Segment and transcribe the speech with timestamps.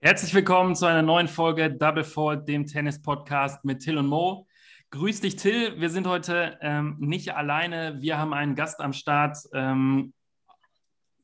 [0.00, 4.48] Herzlich willkommen zu einer neuen Folge Double Fault, dem Tennis-Podcast mit Till und Mo.
[4.90, 5.80] Grüß dich, Till.
[5.80, 8.00] Wir sind heute ähm, nicht alleine.
[8.00, 9.38] Wir haben einen Gast am Start.
[9.52, 10.12] Ähm,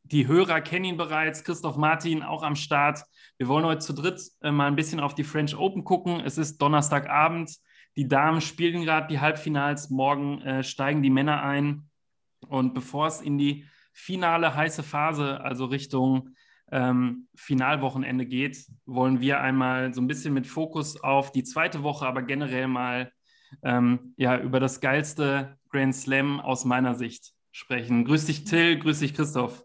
[0.04, 1.42] die Hörer kennen ihn bereits.
[1.42, 3.02] Christoph Martin auch am Start.
[3.38, 6.20] Wir wollen heute zu dritt äh, mal ein bisschen auf die French Open gucken.
[6.20, 7.50] Es ist Donnerstagabend.
[7.96, 9.90] Die Damen spielen gerade die Halbfinals.
[9.90, 11.88] Morgen äh, steigen die Männer ein.
[12.48, 16.30] Und bevor es in die finale heiße Phase, also Richtung
[16.70, 22.06] ähm, Finalwochenende geht, wollen wir einmal so ein bisschen mit Fokus auf die zweite Woche,
[22.06, 23.12] aber generell mal
[23.62, 28.04] ähm, ja, über das geilste Grand Slam aus meiner Sicht sprechen.
[28.04, 29.64] Grüß dich, Till, grüß dich, Christoph.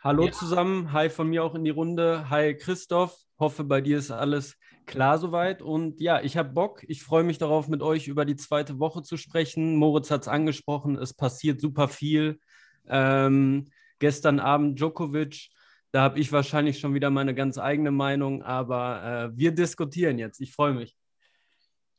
[0.00, 0.32] Hallo ja.
[0.32, 2.28] zusammen, hi von mir auch in die Runde.
[2.28, 5.62] Hi Christoph, hoffe bei dir ist alles klar soweit.
[5.62, 9.02] Und ja, ich habe Bock, ich freue mich darauf, mit euch über die zweite Woche
[9.02, 9.76] zu sprechen.
[9.76, 12.40] Moritz hat es angesprochen, es passiert super viel.
[12.88, 15.50] Ähm, gestern Abend Djokovic,
[15.92, 20.40] da habe ich wahrscheinlich schon wieder meine ganz eigene Meinung, aber äh, wir diskutieren jetzt.
[20.40, 20.96] Ich freue mich.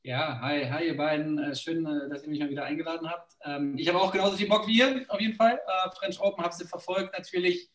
[0.05, 1.39] Ja, hi, hi ihr beiden.
[1.39, 3.33] Äh, schön, äh, dass ihr mich mal wieder eingeladen habt.
[3.45, 5.53] Ähm, ich habe auch genauso viel Bock wie ihr, auf jeden Fall.
[5.53, 7.69] Äh, French Open habe sie verfolgt, natürlich.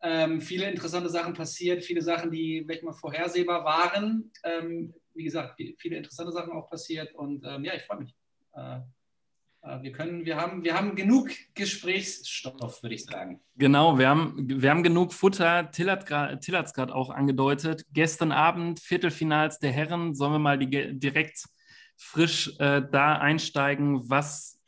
[0.00, 4.30] Ähm, viele interessante Sachen passiert, viele Sachen, die vielleicht mal vorhersehbar waren.
[4.44, 8.14] Ähm, wie gesagt, viele interessante Sachen auch passiert und ähm, ja, ich freue mich.
[8.54, 8.80] Äh,
[9.62, 13.40] äh, wir können, wir haben, wir haben genug Gesprächsstoff, würde ich sagen.
[13.56, 15.70] Genau, wir haben, wir haben genug Futter.
[15.70, 17.84] Till hat es gerade auch angedeutet.
[17.92, 20.14] Gestern Abend Viertelfinals der Herren.
[20.14, 21.44] Sollen wir mal die, direkt
[21.96, 24.08] frisch äh, da einsteigen?
[24.08, 24.60] Was,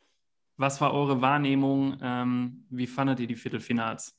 [0.57, 1.97] was war eure Wahrnehmung?
[2.01, 4.17] Ähm, wie fandet ihr die Viertelfinals?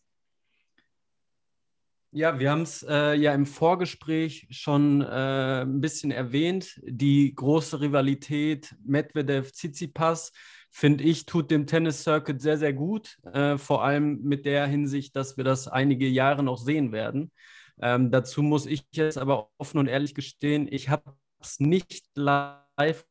[2.15, 6.79] Ja, wir haben es äh, ja im Vorgespräch schon äh, ein bisschen erwähnt.
[6.85, 10.33] Die große Rivalität Medvedev-Tsitsipas,
[10.71, 13.17] finde ich, tut dem Tennis-Circuit sehr, sehr gut.
[13.33, 17.33] Äh, vor allem mit der Hinsicht, dass wir das einige Jahre noch sehen werden.
[17.81, 23.07] Ähm, dazu muss ich jetzt aber offen und ehrlich gestehen, ich habe es nicht live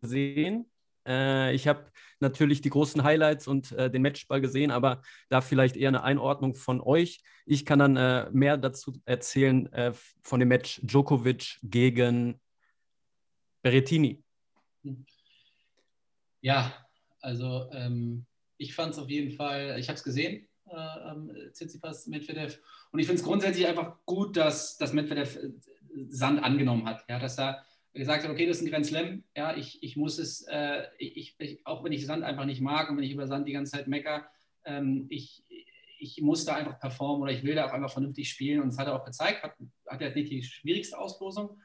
[0.00, 0.70] gesehen.
[1.08, 5.76] Äh, ich habe natürlich die großen Highlights und äh, den Matchball gesehen, aber da vielleicht
[5.76, 7.22] eher eine Einordnung von euch.
[7.46, 9.92] Ich kann dann äh, mehr dazu erzählen äh,
[10.22, 12.40] von dem Match Djokovic gegen
[13.62, 14.22] Berrettini.
[16.40, 16.72] Ja,
[17.20, 18.26] also ähm,
[18.58, 22.60] ich fand es auf jeden Fall, ich habe es gesehen, äh, ähm, Tsitsipas, Medvedev.
[22.90, 25.50] Und ich finde es grundsätzlich einfach gut, dass, dass Medvedev äh,
[26.08, 27.04] Sand angenommen hat.
[27.08, 30.18] Ja, dass er gesagt hat, okay, das ist ein Grand Slam, ja, ich, ich muss
[30.18, 33.26] es, äh, ich, ich, auch wenn ich Sand einfach nicht mag und wenn ich über
[33.26, 34.28] Sand die ganze Zeit mecker,
[34.64, 35.44] ähm, ich,
[35.98, 38.60] ich muss da einfach performen oder ich will da auch einfach vernünftig spielen.
[38.60, 39.54] Und das hat er auch gezeigt, hat,
[39.86, 41.60] hat jetzt nicht die schwierigste Auslosung,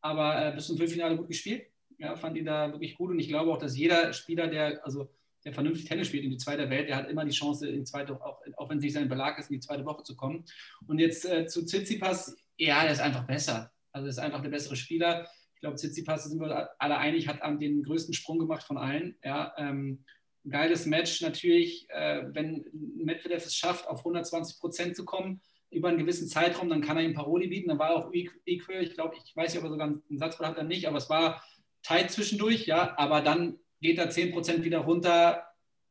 [0.00, 1.66] aber äh, bis zum Viertelfinale gut gespielt,
[1.98, 3.10] ja, fand ihn da wirklich gut.
[3.10, 5.10] Und ich glaube auch, dass jeder Spieler, der, also
[5.44, 8.14] der vernünftig Tennis spielt in die zweite Welt, der hat immer die Chance, in zweite,
[8.14, 10.44] auch, auch wenn es nicht sein Belag ist, in die zweite Woche zu kommen.
[10.86, 13.72] Und jetzt äh, zu Tsitsipas, ja, der ist einfach besser.
[13.92, 15.26] Also ist einfach der bessere Spieler
[15.58, 19.16] ich glaube, Tsitsipas, sind wir alle einig, hat den größten Sprung gemacht von allen.
[19.24, 20.04] Ja, ähm,
[20.48, 25.40] geiles Match natürlich, äh, wenn Medvedev es schafft, auf 120 Prozent zu kommen
[25.72, 27.70] über einen gewissen Zeitraum, dann kann er ihm Paroli bieten.
[27.70, 28.84] Dann war auch equal.
[28.84, 31.10] Ich glaube, ich weiß nicht, ob er sogar einen Satzball hat er nicht, aber es
[31.10, 31.42] war
[31.82, 32.96] tight zwischendurch, ja.
[32.96, 35.42] Aber dann geht er 10 Prozent wieder runter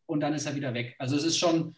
[0.06, 0.96] und dann ist er wieder weg.
[0.98, 1.76] Also es ist schon,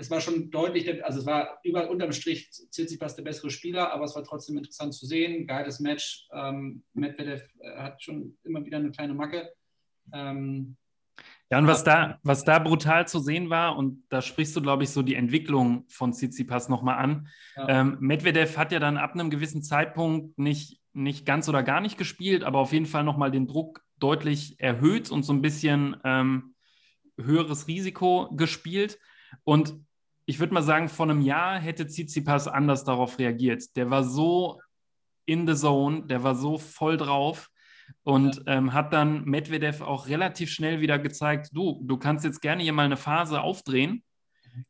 [0.00, 4.04] es war schon deutlich, also es war über, unterm Strich Tsitsipas der bessere Spieler, aber
[4.04, 5.46] es war trotzdem interessant zu sehen.
[5.46, 6.26] Geiles Match.
[6.32, 9.52] Ähm, Medvedev äh, hat schon immer wieder eine kleine Macke.
[10.14, 10.76] Ähm,
[11.50, 14.84] ja, und was da, was da brutal zu sehen war, und da sprichst du, glaube
[14.84, 17.28] ich, so die Entwicklung von Tsitsipas nochmal an.
[17.56, 17.68] Ja.
[17.68, 21.98] Ähm, Medvedev hat ja dann ab einem gewissen Zeitpunkt nicht, nicht ganz oder gar nicht
[21.98, 26.54] gespielt, aber auf jeden Fall nochmal den Druck deutlich erhöht und so ein bisschen ähm,
[27.18, 28.98] höheres Risiko gespielt.
[29.44, 29.74] Und
[30.30, 33.74] ich würde mal sagen, vor einem Jahr hätte Tsitsipas anders darauf reagiert.
[33.74, 34.60] Der war so
[35.26, 37.50] in the zone, der war so voll drauf
[38.04, 42.62] und ähm, hat dann Medvedev auch relativ schnell wieder gezeigt, du, du kannst jetzt gerne
[42.62, 44.04] hier mal eine Phase aufdrehen,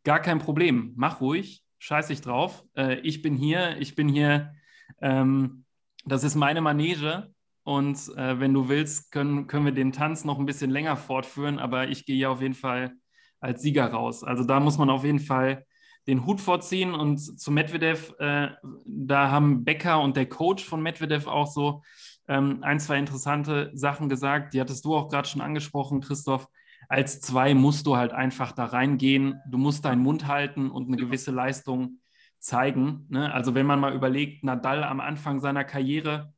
[0.02, 4.54] gar kein Problem, mach ruhig, scheiß ich drauf, äh, ich bin hier, ich bin hier,
[5.02, 5.66] ähm,
[6.06, 7.34] das ist meine Manege
[7.64, 11.58] und äh, wenn du willst, können, können wir den Tanz noch ein bisschen länger fortführen,
[11.58, 12.94] aber ich gehe hier auf jeden Fall
[13.40, 14.22] als Sieger raus.
[14.22, 15.66] Also da muss man auf jeden Fall
[16.06, 16.94] den Hut vorziehen.
[16.94, 18.48] Und zu Medvedev, äh,
[18.84, 21.82] da haben Becker und der Coach von Medvedev auch so
[22.28, 24.54] ähm, ein, zwei interessante Sachen gesagt.
[24.54, 26.48] Die hattest du auch gerade schon angesprochen, Christoph.
[26.88, 29.40] Als zwei musst du halt einfach da reingehen.
[29.48, 32.00] Du musst deinen Mund halten und eine gewisse Leistung
[32.40, 33.06] zeigen.
[33.08, 33.32] Ne?
[33.32, 36.32] Also wenn man mal überlegt, Nadal am Anfang seiner Karriere,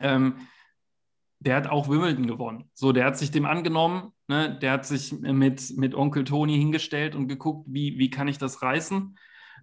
[0.00, 0.36] ähm,
[1.40, 2.70] der hat auch Wimbledon gewonnen.
[2.72, 4.58] So, der hat sich dem angenommen, Ne?
[4.60, 8.62] Der hat sich mit, mit Onkel Toni hingestellt und geguckt, wie, wie kann ich das
[8.62, 9.16] reißen.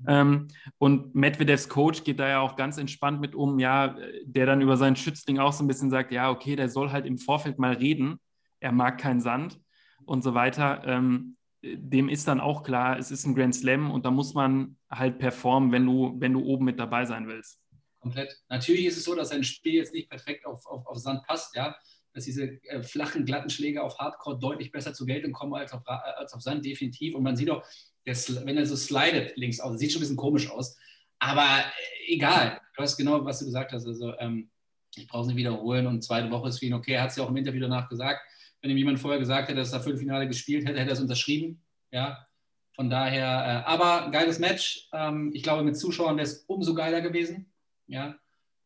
[0.07, 0.47] Ähm,
[0.77, 4.77] und Medvedevs Coach geht da ja auch ganz entspannt mit um, ja, der dann über
[4.77, 7.73] seinen Schützling auch so ein bisschen sagt, ja, okay, der soll halt im Vorfeld mal
[7.73, 8.19] reden,
[8.59, 9.59] er mag keinen Sand
[10.05, 10.83] und so weiter.
[10.85, 14.77] Ähm, dem ist dann auch klar, es ist ein Grand Slam und da muss man
[14.89, 17.59] halt performen, wenn du, wenn du oben mit dabei sein willst.
[17.99, 18.35] Komplett.
[18.49, 21.55] Natürlich ist es so, dass sein Spiel jetzt nicht perfekt auf, auf, auf Sand passt,
[21.55, 21.75] ja.
[22.13, 25.81] Dass diese äh, flachen, glatten Schläge auf Hardcore deutlich besser zur Geltung kommen als auf,
[25.85, 27.15] als auf Sand, definitiv.
[27.15, 27.63] Und man sieht auch,
[28.05, 28.15] der,
[28.45, 30.77] wenn er so slidet links aus, sieht schon ein bisschen komisch aus.
[31.19, 33.85] Aber äh, egal, du hast genau, was du gesagt hast.
[33.85, 34.49] Also, ähm,
[34.95, 36.93] ich brauche es nicht wiederholen und zweite Woche ist für ihn okay.
[36.93, 38.21] Er hat es ja auch im Interview danach gesagt.
[38.61, 41.63] Wenn ihm jemand vorher gesagt hätte, dass er Viertelfinale gespielt hätte, hätte er es unterschrieben.
[41.91, 42.27] Ja,
[42.75, 44.89] von daher, äh, aber geiles Match.
[44.93, 47.51] Ähm, ich glaube, mit Zuschauern wäre es umso geiler gewesen.
[47.87, 48.15] Ja,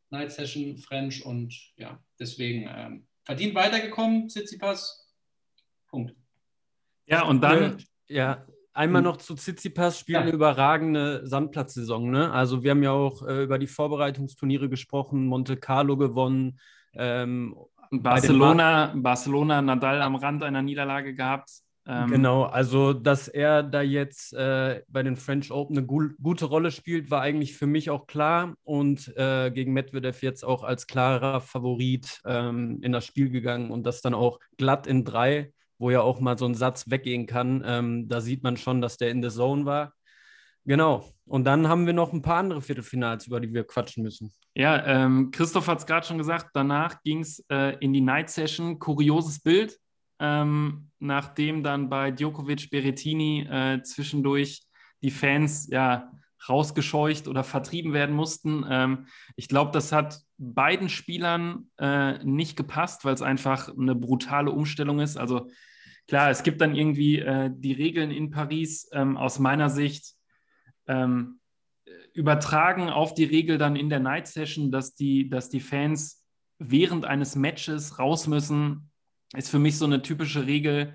[0.10, 5.14] Night Session, French und ja, deswegen ähm, verdient weitergekommen, Tsitsipas.
[5.88, 6.16] Punkt.
[7.06, 8.46] Ja, und dann, ja,
[8.76, 9.06] Einmal hm.
[9.06, 10.22] noch zu Tsitsipas, spielt ja.
[10.22, 12.12] eine überragende Sandplatzsaison.
[12.12, 12.30] Ne?
[12.34, 16.60] Also wir haben ja auch äh, über die Vorbereitungsturniere gesprochen, Monte Carlo gewonnen.
[16.94, 17.56] Ähm,
[17.90, 21.50] Barcelona, Barcelona, Nadal am Rand einer Niederlage gehabt.
[21.88, 26.46] Ähm, genau, also dass er da jetzt äh, bei den French Open eine gu gute
[26.46, 30.88] Rolle spielt, war eigentlich für mich auch klar und äh, gegen Medvedev jetzt auch als
[30.88, 35.90] klarer Favorit ähm, in das Spiel gegangen und das dann auch glatt in drei wo
[35.90, 37.64] ja auch mal so ein Satz weggehen kann.
[37.66, 39.94] Ähm, da sieht man schon, dass der in der Zone war.
[40.66, 41.06] Genau.
[41.26, 44.32] Und dann haben wir noch ein paar andere Viertelfinals, über die wir quatschen müssen.
[44.56, 48.30] Ja, ähm, Christoph hat es gerade schon gesagt, danach ging es äh, in die Night
[48.30, 48.80] Session.
[48.80, 49.78] Kurioses Bild,
[50.20, 54.64] ähm, nachdem dann bei Djokovic Berettini äh, zwischendurch
[55.02, 56.12] die Fans ja
[56.48, 58.66] rausgescheucht oder vertrieben werden mussten.
[58.70, 64.52] Ähm, ich glaube, das hat beiden Spielern äh, nicht gepasst, weil es einfach eine brutale
[64.52, 65.18] Umstellung ist.
[65.18, 65.50] Also
[66.08, 70.14] klar, es gibt dann irgendwie äh, die Regeln in Paris ähm, aus meiner Sicht
[70.88, 71.40] ähm,
[72.14, 76.24] übertragen auf die Regel dann in der Night Session, dass die, dass die Fans
[76.58, 78.90] während eines Matches raus müssen,
[79.34, 80.94] ist für mich so eine typische Regel,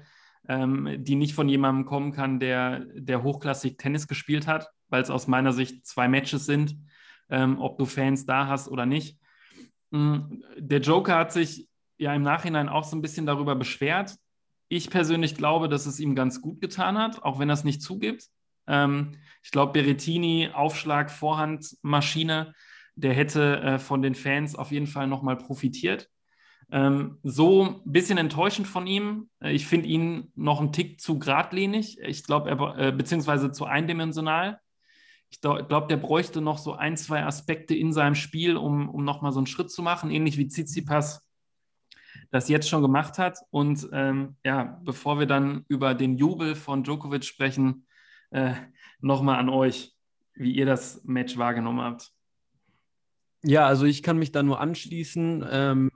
[0.48, 5.10] ähm, die nicht von jemandem kommen kann, der, der hochklassig Tennis gespielt hat, weil es
[5.10, 6.76] aus meiner Sicht zwei Matches sind,
[7.28, 9.18] ähm, ob du Fans da hast oder nicht.
[9.90, 11.68] Mm, der Joker hat sich
[11.98, 14.16] ja im Nachhinein auch so ein bisschen darüber beschwert.
[14.68, 17.82] Ich persönlich glaube, dass es ihm ganz gut getan hat, auch wenn er es nicht
[17.82, 18.28] zugibt.
[18.66, 19.12] Ähm,
[19.42, 22.54] ich glaube, Berettini, Aufschlag, Vorhand, Maschine,
[22.94, 26.08] der hätte äh, von den Fans auf jeden Fall nochmal profitiert.
[26.72, 29.28] Ähm, so ein bisschen enttäuschend von ihm.
[29.40, 31.98] Äh, ich finde ihn noch einen Tick zu geradlinig.
[32.00, 34.60] Ich glaube, er äh, beziehungsweise zu eindimensional.
[35.30, 39.32] Ich glaube, der bräuchte noch so ein, zwei Aspekte in seinem Spiel, um, um nochmal
[39.32, 41.30] so einen Schritt zu machen, ähnlich wie Tsitsipas
[42.30, 43.38] das jetzt schon gemacht hat.
[43.50, 47.86] Und ähm, ja, bevor wir dann über den Jubel von Djokovic sprechen,
[48.30, 48.54] äh,
[49.00, 49.94] nochmal an euch,
[50.34, 52.12] wie ihr das Match wahrgenommen habt.
[53.42, 55.90] Ja, also ich kann mich da nur anschließen, ähm,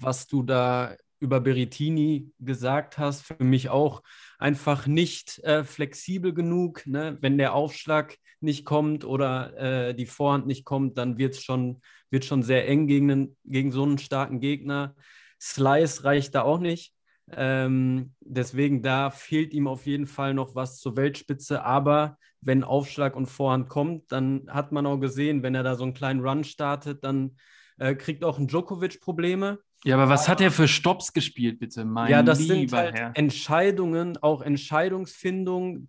[0.00, 3.22] was du da über Berettini gesagt hast.
[3.22, 4.02] Für mich auch
[4.38, 6.86] einfach nicht äh, flexibel genug.
[6.86, 7.16] Ne?
[7.20, 9.56] Wenn der Aufschlag nicht kommt oder
[9.88, 11.80] äh, die Vorhand nicht kommt, dann wird es schon,
[12.10, 14.94] wird schon sehr eng gegen, gegen so einen starken Gegner.
[15.40, 16.94] Slice reicht da auch nicht.
[17.30, 21.64] Ähm, deswegen da fehlt ihm auf jeden Fall noch was zur Weltspitze.
[21.64, 25.84] Aber wenn Aufschlag und Vorhand kommt, dann hat man auch gesehen, wenn er da so
[25.84, 27.36] einen kleinen Run startet, dann
[27.78, 29.58] äh, kriegt auch ein Djokovic Probleme.
[29.84, 31.84] Ja, aber was hat er für Stops gespielt, bitte?
[31.84, 33.12] Mein ja, das sind halt Herr.
[33.14, 35.88] Entscheidungen, auch Entscheidungsfindung,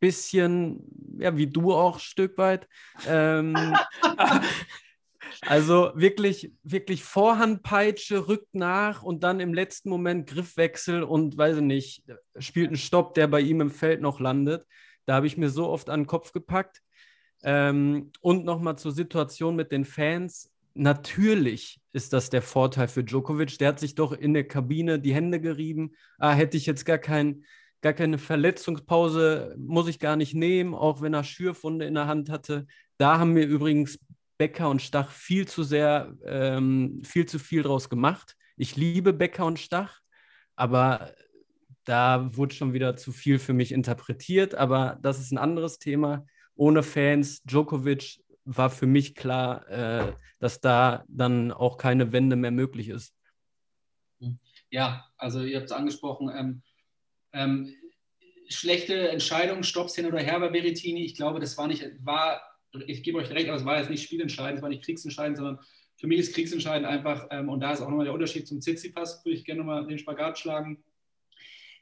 [0.00, 0.80] bisschen,
[1.18, 2.66] ja, wie du auch ein Stück weit.
[3.06, 3.54] Ähm,
[5.42, 11.62] Also wirklich, wirklich Vorhandpeitsche, rückt nach und dann im letzten Moment Griffwechsel und weiß ich
[11.62, 12.04] nicht,
[12.38, 14.66] spielt einen Stopp, der bei ihm im Feld noch landet.
[15.06, 16.82] Da habe ich mir so oft an den Kopf gepackt.
[17.42, 20.52] Ähm, und nochmal zur Situation mit den Fans.
[20.74, 23.58] Natürlich ist das der Vorteil für Djokovic.
[23.58, 25.92] Der hat sich doch in der Kabine die Hände gerieben.
[26.18, 27.44] Ah, hätte ich jetzt gar, kein,
[27.80, 32.28] gar keine Verletzungspause, muss ich gar nicht nehmen, auch wenn er Schürfunde in der Hand
[32.28, 32.66] hatte.
[32.98, 33.98] Da haben wir übrigens
[34.38, 38.36] Becker und Stach viel zu sehr, ähm, viel zu viel draus gemacht.
[38.56, 40.00] Ich liebe Becker und Stach,
[40.56, 41.12] aber
[41.86, 44.54] da wurde schon wieder zu viel für mich interpretiert.
[44.54, 46.26] Aber das ist ein anderes Thema.
[46.54, 52.50] Ohne Fans, Djokovic war für mich klar, äh, dass da dann auch keine Wende mehr
[52.50, 53.14] möglich ist.
[54.70, 56.30] Ja, also ihr habt es angesprochen.
[56.34, 56.62] Ähm,
[57.32, 57.74] ähm,
[58.48, 61.04] schlechte Entscheidung, Stopps hin oder her bei Berettini.
[61.04, 62.40] Ich glaube, das war nicht, war
[62.86, 65.60] ich gebe euch recht, aber es war jetzt nicht spielentscheidend, es war nicht kriegsentscheidend, sondern
[65.96, 69.24] für mich ist kriegsentscheidend einfach, ähm, und da ist auch nochmal der Unterschied zum Tsitsipas,
[69.24, 70.84] würde ich gerne nochmal den Spagat schlagen.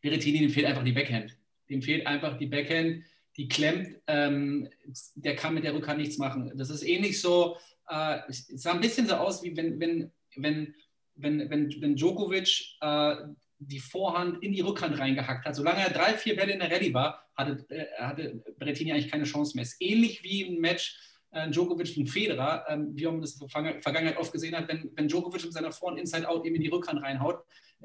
[0.05, 1.37] Berrettini, dem fehlt einfach die Backhand.
[1.71, 3.05] Dem fehlt einfach die Backhand,
[3.39, 4.69] die klemmt, ähm,
[5.15, 6.53] der kann mit der Rückhand nichts machen.
[6.57, 7.57] Das ist ähnlich so,
[7.89, 10.75] äh, es sah ein bisschen so aus, wie wenn, wenn, wenn,
[11.15, 13.17] wenn, wenn, wenn Djokovic äh,
[13.59, 15.57] die Vorhand in die Rückhand reingehackt hat.
[15.57, 19.25] Solange er drei, vier Bälle in der Rallye war, hatte, äh, hatte Berrettini eigentlich keine
[19.25, 19.63] Chance mehr.
[19.63, 20.99] Es ist ähnlich wie ein Match
[21.31, 24.91] äh, Djokovic und Federer, ähm, wie man das in der Vergangenheit oft gesehen hat, wenn,
[24.95, 27.43] wenn Djokovic mit seiner Vorhand Inside-Out eben in die Rückhand reinhaut,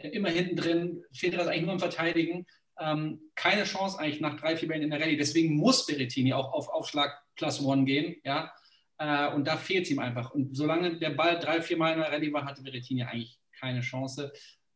[0.07, 2.45] immer hinten drin, Federer ist eigentlich nur am Verteidigen,
[2.79, 5.17] ähm, keine Chance eigentlich nach drei, vier Bällen in der Rallye.
[5.17, 8.51] Deswegen muss Berrettini auch auf Aufschlag Plus One gehen, ja,
[8.97, 10.31] äh, und da fehlt ihm einfach.
[10.31, 13.81] Und solange der Ball drei, vier Mal in der Rallye war, hatte Berrettini eigentlich keine
[13.81, 14.31] Chance.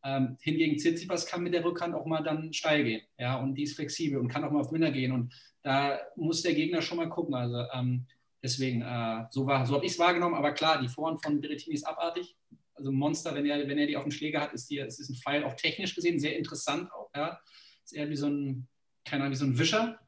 [0.05, 3.63] Ähm, hingegen Tsitsipas kann mit der Rückhand auch mal dann steil gehen, ja, und die
[3.63, 5.13] ist flexibel und kann auch mal auf Winner gehen.
[5.13, 7.33] Und da muss der Gegner schon mal gucken.
[7.35, 8.05] Also ähm,
[8.41, 10.35] deswegen, äh, so, so habe ich es wahrgenommen.
[10.35, 12.35] Aber klar, die Vorhand von Berrettini ist abartig.
[12.75, 15.15] Also Monster, wenn er, wenn er die auf den Schläger hat, ist die, ist ein
[15.15, 17.39] Pfeil auch technisch gesehen sehr interessant auch, ja.
[17.83, 18.67] Ist eher wie so ein,
[19.05, 19.99] keine Ahnung, wie so ein Wischer.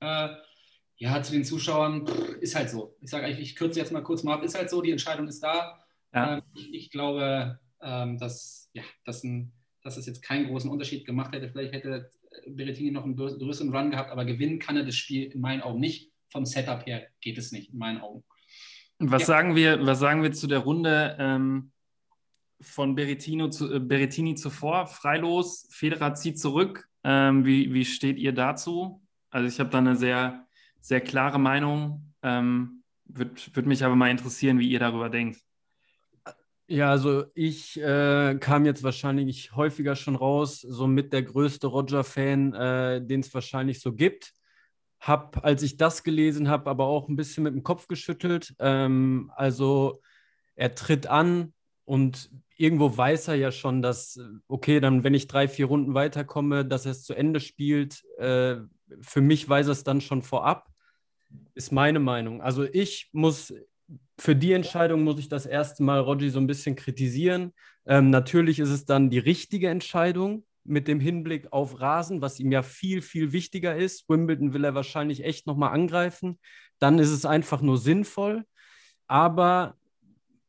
[0.00, 0.28] Äh,
[0.96, 2.96] ja, zu den Zuschauern pff, ist halt so.
[3.00, 5.26] Ich sage eigentlich, ich kürze jetzt mal kurz mal ab, ist halt so, die Entscheidung
[5.28, 5.82] ist da.
[6.12, 6.36] Ja.
[6.36, 9.52] Ähm, ich, ich, glaube, ähm, dass, ja, dass, ein,
[9.82, 11.48] dass es jetzt keinen großen Unterschied gemacht hätte.
[11.48, 12.10] Vielleicht hätte
[12.46, 15.80] Berrettini noch einen größeren Run gehabt, aber gewinnen kann er das Spiel in meinen Augen
[15.80, 16.12] nicht.
[16.30, 18.22] Vom Setup her geht es nicht, in meinen Augen.
[18.98, 19.26] Was, ja.
[19.26, 21.72] sagen, wir, was sagen wir zu der Runde ähm,
[22.60, 24.86] von Berrettino zu, äh, Berrettini zuvor?
[24.86, 26.88] Freilos, Federer zieht zurück.
[27.04, 29.02] Ähm, wie, wie steht ihr dazu?
[29.30, 30.46] Also ich habe da eine sehr,
[30.80, 32.12] sehr klare Meinung.
[32.22, 35.40] Ähm, Würde würd mich aber mal interessieren, wie ihr darüber denkt.
[36.66, 42.54] Ja, also ich äh, kam jetzt wahrscheinlich häufiger schon raus, so mit der größte Roger-Fan,
[42.54, 44.32] äh, den es wahrscheinlich so gibt.
[45.00, 48.54] Hab, als ich das gelesen habe, aber auch ein bisschen mit dem Kopf geschüttelt.
[48.60, 50.00] Ähm, also
[50.54, 51.54] er tritt an
[51.90, 56.64] und irgendwo weiß er ja schon, dass, okay, dann, wenn ich drei, vier Runden weiterkomme,
[56.64, 58.04] dass er es zu Ende spielt.
[58.16, 58.58] Äh,
[59.00, 60.68] für mich weiß er es dann schon vorab,
[61.56, 62.42] ist meine Meinung.
[62.42, 63.52] Also ich muss
[64.16, 67.54] für die Entscheidung muss ich das erste Mal Roger so ein bisschen kritisieren.
[67.86, 72.52] Ähm, natürlich ist es dann die richtige Entscheidung mit dem Hinblick auf Rasen, was ihm
[72.52, 74.08] ja viel, viel wichtiger ist.
[74.08, 76.38] Wimbledon will er wahrscheinlich echt nochmal angreifen.
[76.78, 78.44] Dann ist es einfach nur sinnvoll.
[79.08, 79.79] Aber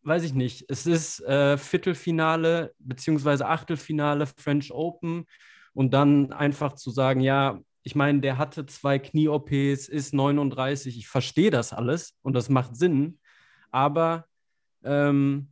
[0.04, 5.26] weiß ich nicht, es ist äh, Viertelfinale beziehungsweise Achtelfinale French Open
[5.74, 11.08] und dann einfach zu sagen, ja, ich meine, der hatte zwei Knie-OPs, ist 39, ich
[11.08, 13.20] verstehe das alles und das macht Sinn,
[13.72, 14.26] aber
[14.84, 15.50] ähm,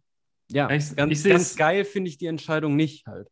[0.51, 3.27] ja, ich, ganz, ich ganz geil finde ich die Entscheidung nicht halt.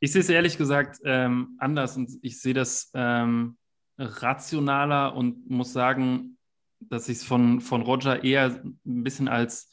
[0.00, 3.56] Ich sehe es ehrlich gesagt ähm, anders und ich sehe das ähm,
[3.98, 6.36] rationaler und muss sagen,
[6.80, 9.70] dass ich es von, von Roger eher ein bisschen als,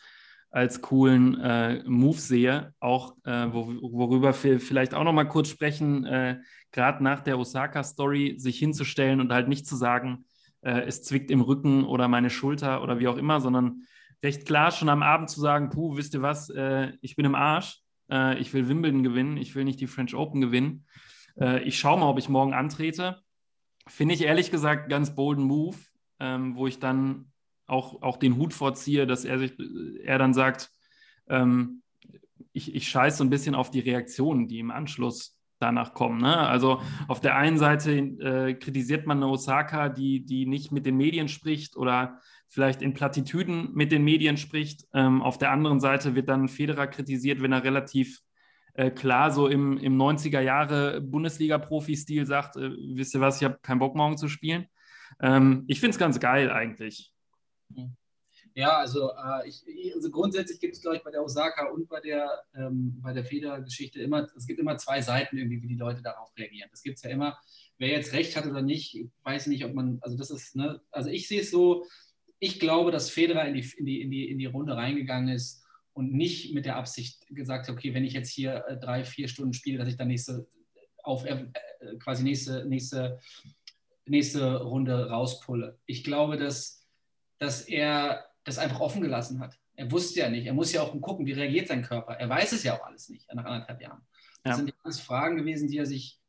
[0.54, 2.74] als coolen äh, Move sehe.
[2.80, 6.40] Auch äh, wo, worüber wir vielleicht auch noch mal kurz sprechen, äh,
[6.72, 10.26] gerade nach der Osaka-Story, sich hinzustellen und halt nicht zu sagen,
[10.62, 13.82] äh, es zwickt im Rücken oder meine Schulter oder wie auch immer, sondern
[14.22, 17.36] recht klar schon am Abend zu sagen, puh, wisst ihr was, äh, ich bin im
[17.36, 17.82] Arsch,
[18.12, 20.86] äh, ich will Wimbledon gewinnen, ich will nicht die French Open gewinnen.
[21.66, 23.24] Ich schaue mal, ob ich morgen antrete.
[23.88, 25.78] Finde ich ehrlich gesagt ganz bolden Move,
[26.20, 27.33] ähm, wo ich dann
[27.68, 29.54] auch, auch den Hut vorziehe, dass er sich,
[30.04, 30.70] er dann sagt,
[31.28, 31.82] ähm,
[32.52, 36.22] ich, ich scheiße so ein bisschen auf die Reaktionen, die im Anschluss danach kommen.
[36.22, 36.38] Ne?
[36.38, 40.98] Also auf der einen Seite äh, kritisiert man eine Osaka, die, die nicht mit den
[40.98, 44.86] Medien spricht oder vielleicht in Plattitüden mit den Medien spricht.
[44.94, 48.20] Ähm, auf der anderen Seite wird dann Federer kritisiert, wenn er relativ
[48.74, 53.60] äh, klar so im, im 90er Jahre Bundesliga-Profi-Stil sagt, äh, wisst ihr was, ich habe
[53.62, 54.66] keinen Bock morgen zu spielen.
[55.22, 57.13] Ähm, ich finde es ganz geil eigentlich.
[58.56, 59.64] Ja, also, äh, ich,
[59.96, 63.26] also grundsätzlich gibt es, glaube ich, bei der Osaka und bei der, ähm, bei der
[63.26, 66.70] Feder-Geschichte immer, es gibt immer zwei Seiten irgendwie, wie die Leute darauf reagieren.
[66.70, 67.38] Das gibt es ja immer.
[67.80, 70.82] Wer jetzt recht hat oder nicht, ich weiß nicht, ob man, also das ist, ne,
[70.92, 71.86] also ich sehe es so,
[72.40, 75.64] ich glaube, dass Federer in die, in, die, in, die, in die Runde reingegangen ist
[75.94, 79.28] und nicht mit der Absicht gesagt hat, okay, wenn ich jetzt hier äh, drei, vier
[79.28, 80.48] Stunden spiele, dass ich dann nächste
[81.04, 81.46] auf äh,
[82.00, 83.20] quasi nächste, nächste,
[84.06, 85.80] nächste Runde rauspulle.
[85.86, 86.83] Ich glaube, dass,
[87.44, 89.60] dass er das einfach offen gelassen hat.
[89.76, 92.14] Er wusste ja nicht, er muss ja auch gucken, wie reagiert sein Körper.
[92.14, 94.02] Er weiß es ja auch alles nicht nach anderthalb Jahren.
[94.44, 94.56] Das ja.
[94.58, 96.20] sind alles Fragen gewesen, die er sich,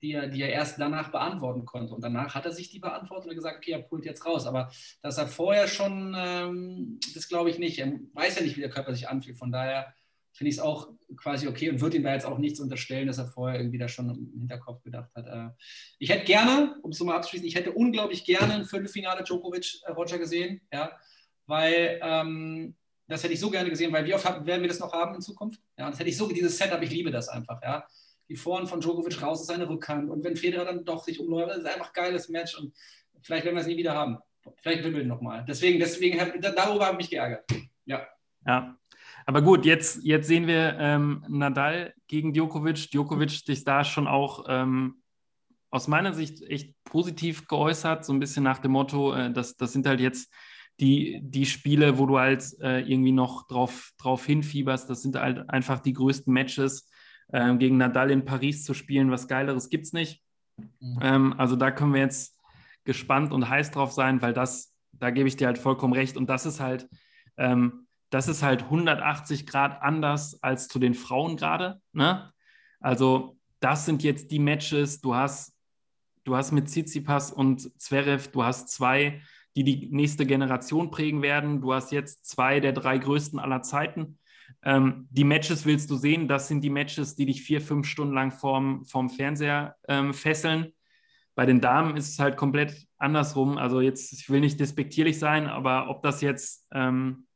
[0.00, 1.94] die er, die er erst danach beantworten konnte.
[1.94, 4.46] Und danach hat er sich die beantwortet und gesagt, okay, er pullt jetzt raus.
[4.46, 4.70] Aber
[5.02, 7.78] dass er vorher schon, ähm, das glaube ich nicht.
[7.78, 9.38] Er weiß ja nicht, wie der Körper sich anfühlt.
[9.38, 9.92] Von daher
[10.32, 13.18] finde ich es auch quasi okay und würde ihm da jetzt auch nichts unterstellen, dass
[13.18, 15.26] er vorher irgendwie da schon im Hinterkopf gedacht hat.
[15.26, 15.50] Äh,
[15.98, 20.16] ich hätte gerne, um es so mal abzuschließen, ich hätte unglaublich gerne ein Viertelfinale Djokovic-Roger
[20.16, 20.60] äh, gesehen.
[20.72, 20.92] Ja
[21.50, 22.74] weil ähm,
[23.08, 25.20] das hätte ich so gerne gesehen, weil wie oft werden wir das noch haben in
[25.20, 25.60] Zukunft?
[25.76, 27.84] Ja, das hätte ich so, dieses Setup, ich liebe das einfach, ja.
[28.28, 30.08] die Vorhand von Djokovic raus ist seine Rückhand.
[30.08, 32.56] Und wenn Federer dann doch sich umläuft, das ist einfach ein geiles Match.
[32.56, 32.72] Und
[33.20, 34.18] vielleicht werden wir es nie wieder haben.
[34.58, 35.44] Vielleicht Wimbledon nochmal.
[35.46, 37.44] Deswegen, deswegen darüber habe ich mich geärgert.
[37.84, 38.06] Ja.
[38.46, 38.78] Ja.
[39.26, 42.90] Aber gut, jetzt, jetzt sehen wir ähm, Nadal gegen Djokovic.
[42.90, 45.02] Djokovic sich da schon auch ähm,
[45.70, 49.72] aus meiner Sicht echt positiv geäußert, so ein bisschen nach dem Motto, äh, das, das
[49.72, 50.32] sind halt jetzt
[50.80, 54.88] die, die Spiele, wo du halt äh, irgendwie noch drauf, drauf hinfieberst.
[54.88, 56.88] Das sind halt einfach die größten Matches.
[57.32, 60.22] Äh, gegen Nadal in Paris zu spielen, was Geileres gibt es nicht.
[60.80, 60.98] Mhm.
[61.00, 62.36] Ähm, also da können wir jetzt
[62.84, 66.16] gespannt und heiß drauf sein, weil das, da gebe ich dir halt vollkommen recht.
[66.16, 66.88] Und das ist halt,
[67.36, 71.80] ähm, das ist halt 180 Grad anders als zu den Frauen gerade.
[71.92, 72.32] Ne?
[72.80, 75.56] Also das sind jetzt die Matches, du hast,
[76.24, 79.20] du hast mit Tsitsipas und Zverev, du hast zwei,
[79.56, 81.60] die die nächste Generation prägen werden.
[81.60, 84.18] Du hast jetzt zwei der drei größten aller Zeiten.
[84.62, 88.14] Ähm, die Matches willst du sehen, das sind die Matches, die dich vier, fünf Stunden
[88.14, 90.72] lang vorm, vorm Fernseher ähm, fesseln.
[91.34, 93.56] Bei den Damen ist es halt komplett andersrum.
[93.56, 97.26] Also jetzt, ich will nicht despektierlich sein, aber ob das jetzt ähm,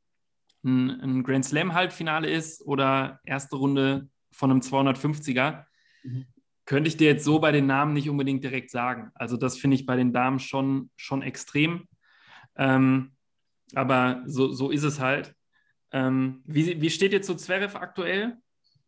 [0.64, 5.64] ein, ein Grand Slam-Halbfinale ist oder erste Runde von einem 250er,
[6.02, 6.26] mhm.
[6.64, 9.11] könnte ich dir jetzt so bei den Namen nicht unbedingt direkt sagen.
[9.14, 11.87] Also das finde ich bei den Damen schon, schon extrem.
[12.56, 13.12] Ähm,
[13.75, 15.35] aber so, so ist es halt.
[15.92, 18.37] Ähm, wie, wie steht ihr zu Zverev aktuell?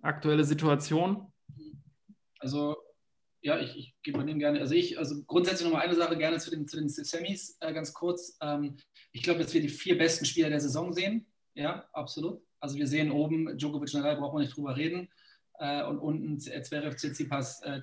[0.02, 1.32] Aktuelle Situation?
[2.38, 2.76] Also,
[3.40, 4.60] ja, ich, ich gebe dem gerne.
[4.60, 7.92] Also, ich, also grundsätzlich nochmal eine Sache gerne zu den, zu den Semis, äh, ganz
[7.92, 8.36] kurz.
[8.40, 8.76] Ähm,
[9.12, 11.26] ich glaube, dass wir die vier besten Spieler der Saison sehen.
[11.56, 12.42] Ja, absolut.
[12.60, 15.08] Also, wir sehen oben Djokovic Nadal, braucht man nicht drüber reden.
[15.58, 17.80] Äh, und unten Zverev, Tsitsipas, äh,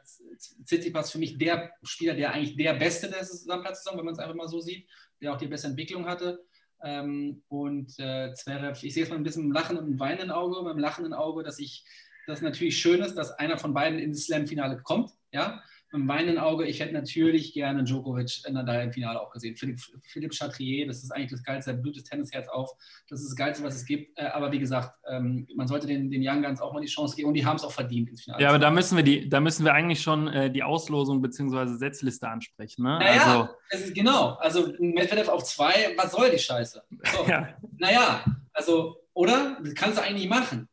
[0.63, 4.35] Tsitsipas für mich der Spieler, der eigentlich der Beste der Saison, wenn man es einfach
[4.35, 4.87] mal so sieht,
[5.21, 6.45] der auch die beste Entwicklung hatte.
[6.83, 10.31] Ähm, und äh, Zverev, ich sehe es mal ein bisschen mit einem lachenden und weinenden
[10.31, 11.83] Auge, mit einem lachenden Auge, dass ich
[12.27, 15.11] das natürlich schön ist, dass einer von beiden ins Slam-Finale kommt.
[15.31, 19.55] Ja, einem weinenden Auge, ich hätte natürlich gerne Djokovic in Nadal im Finale auch gesehen.
[19.55, 22.71] Philipp, Philipp Chatrier, das ist eigentlich das Geilste, der blüht das Tennisherz auf.
[23.09, 24.17] Das ist das Geilste, was es gibt.
[24.17, 27.15] Äh, aber wie gesagt, ähm, man sollte den, den Young Guns auch mal die Chance
[27.15, 28.41] geben und die haben es auch verdient ins Finale.
[28.41, 31.77] Ja, aber da müssen wir, die, da müssen wir eigentlich schon äh, die Auslosung bzw.
[31.77, 32.83] Setzliste ansprechen.
[32.83, 32.99] Ne?
[32.99, 34.35] Naja, also, ist, genau.
[34.39, 36.83] Also Medvedev auf zwei, was soll die Scheiße?
[36.89, 37.25] So.
[37.27, 37.49] ja.
[37.77, 39.57] Naja, also, oder?
[39.63, 40.67] Das kannst du eigentlich machen.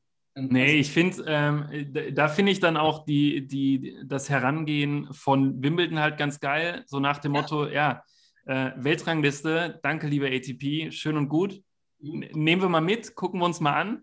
[0.48, 5.62] Nee, also ich finde, ähm, da finde ich dann auch die, die, das Herangehen von
[5.62, 7.40] Wimbledon halt ganz geil, so nach dem ja.
[7.40, 8.02] Motto, ja,
[8.46, 11.60] äh, Weltrangliste, danke lieber ATP, schön und gut.
[12.00, 12.26] Mhm.
[12.32, 14.02] Nehmen wir mal mit, gucken wir uns mal an.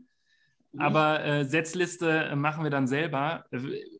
[0.73, 0.81] Mhm.
[0.81, 3.45] Aber äh, Setzliste machen wir dann selber.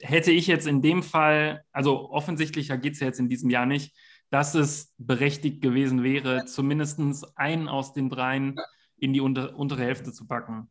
[0.02, 3.65] Hätte ich jetzt in dem Fall, also offensichtlicher geht es ja jetzt in diesem Jahr
[3.65, 3.95] nicht,
[4.30, 7.00] dass es berechtigt gewesen wäre, zumindest
[7.38, 8.58] einen aus den dreien
[8.97, 10.69] in die unter, untere Hälfte zu packen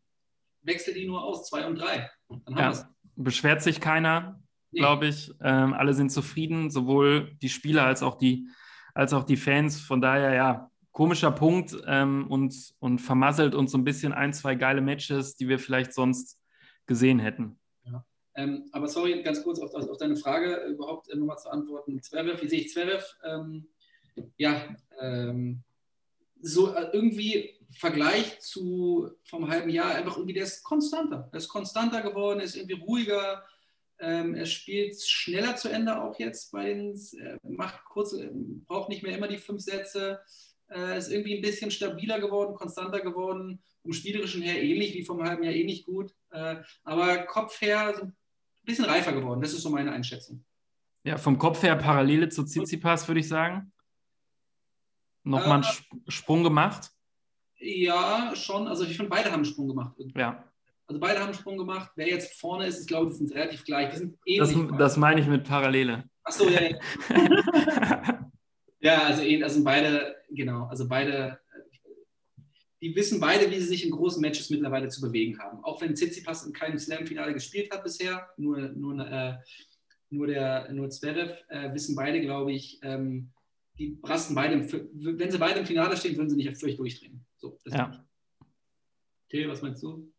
[0.66, 2.10] wechsel die nur aus, zwei und drei.
[2.48, 4.80] ja, beschwert sich keiner, nee.
[4.80, 5.32] glaube ich.
[5.40, 8.48] Ähm, alle sind zufrieden, sowohl die Spieler als auch die,
[8.94, 9.80] als auch die Fans.
[9.80, 14.54] Von daher, ja, komischer Punkt ähm, und, und vermasselt uns so ein bisschen ein, zwei
[14.54, 16.40] geile Matches, die wir vielleicht sonst
[16.86, 17.58] gesehen hätten.
[17.84, 18.04] Ja.
[18.34, 22.02] Ähm, aber sorry, ganz kurz auf, auf deine Frage überhaupt äh, nochmal zu antworten.
[22.02, 23.04] Zverev, wie sehe ich Zverev?
[23.24, 23.68] Ähm,
[24.38, 25.62] ja, ähm,
[26.40, 31.28] so äh, irgendwie Vergleich zu vom halben Jahr einfach irgendwie, der ist konstanter.
[31.32, 33.44] Er ist konstanter geworden, ist irgendwie ruhiger.
[33.98, 38.30] Ähm, er spielt schneller zu Ende auch jetzt bei den, er macht kurze,
[38.66, 40.20] braucht nicht mehr immer die fünf Sätze.
[40.68, 43.62] Äh, ist irgendwie ein bisschen stabiler geworden, konstanter geworden.
[43.82, 46.14] Vom Spielerischen her ähnlich wie vom halben Jahr ähnlich gut.
[46.30, 48.16] Äh, aber Kopf her so ein
[48.64, 49.40] bisschen reifer geworden.
[49.40, 50.44] Das ist so meine Einschätzung.
[51.04, 53.72] Ja, vom Kopf her Parallele zu Tsitsipas, würde ich sagen.
[55.22, 56.90] Nochmal äh, einen Sprung gemacht.
[57.58, 58.68] Ja, schon.
[58.68, 59.96] Also ich finde, beide haben einen Sprung gemacht.
[60.14, 60.44] Ja.
[60.86, 61.90] Also beide haben einen Sprung gemacht.
[61.96, 63.90] Wer jetzt vorne ist, ist glaube ich, sind relativ gleich.
[63.90, 64.68] Die sind ähnlich.
[64.70, 66.04] Das, das meine ich mit Parallele.
[66.22, 66.60] Achso, ja.
[66.60, 66.78] Ja,
[68.80, 71.38] ja also, also beide, genau, also beide,
[72.80, 75.64] die wissen beide, wie sie sich in großen Matches mittlerweile zu bewegen haben.
[75.64, 79.36] Auch wenn Tsitsipas in keinem Slam-Finale gespielt hat bisher, nur, nur, äh,
[80.10, 83.32] nur, der, nur Zverev, äh, wissen beide, glaube ich, ähm,
[83.78, 87.24] die rasten beide, im, wenn sie beide im Finale stehen, würden sie nicht völlig durchdrehen.
[87.36, 88.04] So, ja.
[89.28, 90.12] Till, was meinst du?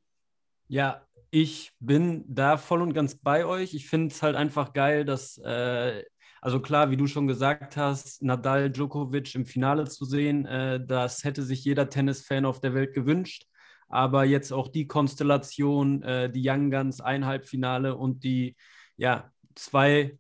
[0.68, 3.74] Ja, ich bin da voll und ganz bei euch.
[3.74, 6.04] Ich finde es halt einfach geil, dass, äh,
[6.42, 11.24] also klar, wie du schon gesagt hast, Nadal Djokovic im Finale zu sehen, äh, das
[11.24, 13.46] hätte sich jeder Tennisfan auf der Welt gewünscht.
[13.90, 18.56] Aber jetzt auch die Konstellation, äh, die Young Guns, ein Halbfinale und die
[18.98, 20.18] ja, zwei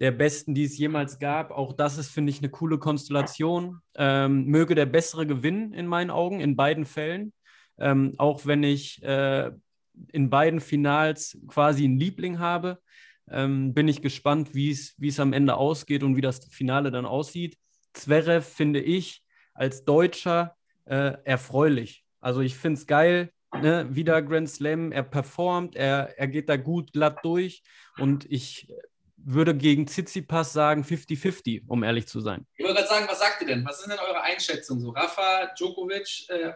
[0.00, 1.50] der besten, die es jemals gab.
[1.50, 3.80] Auch das ist, finde ich, eine coole Konstellation.
[3.94, 7.32] Ähm, möge der Bessere gewinnen, in meinen Augen, in beiden Fällen.
[7.78, 9.50] Ähm, auch wenn ich äh,
[10.08, 12.78] in beiden Finals quasi einen Liebling habe.
[13.30, 17.56] ähm, bin ich gespannt, wie es am Ende ausgeht und wie das Finale dann aussieht.
[17.92, 19.22] Zverev finde ich
[19.54, 22.04] als Deutscher äh, erfreulich.
[22.20, 23.86] Also ich finde es geil, ne?
[23.90, 27.62] wieder Grand Slam, er performt, er, er geht da gut glatt durch
[27.98, 28.68] und ich
[29.24, 32.46] würde gegen Tsitsipas sagen 50-50, um ehrlich zu sein.
[32.56, 33.64] Ich wollte gerade sagen, was sagt ihr denn?
[33.64, 34.82] Was sind denn eure Einschätzungen?
[34.82, 36.52] So Rafa, Djokovic, äh,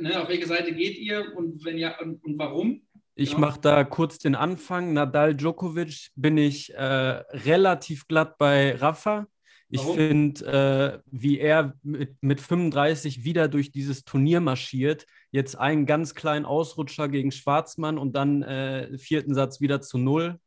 [0.00, 2.82] ne, auf welche Seite geht ihr und wenn ja und, und warum?
[3.14, 3.38] Ich ja.
[3.38, 4.92] mache da kurz den Anfang.
[4.92, 9.26] Nadal Djokovic bin ich äh, relativ glatt bei Rafa.
[9.74, 15.86] Ich finde, äh, wie er mit, mit 35 wieder durch dieses Turnier marschiert, jetzt einen
[15.86, 20.38] ganz kleinen Ausrutscher gegen Schwarzmann und dann äh, vierten Satz wieder zu null.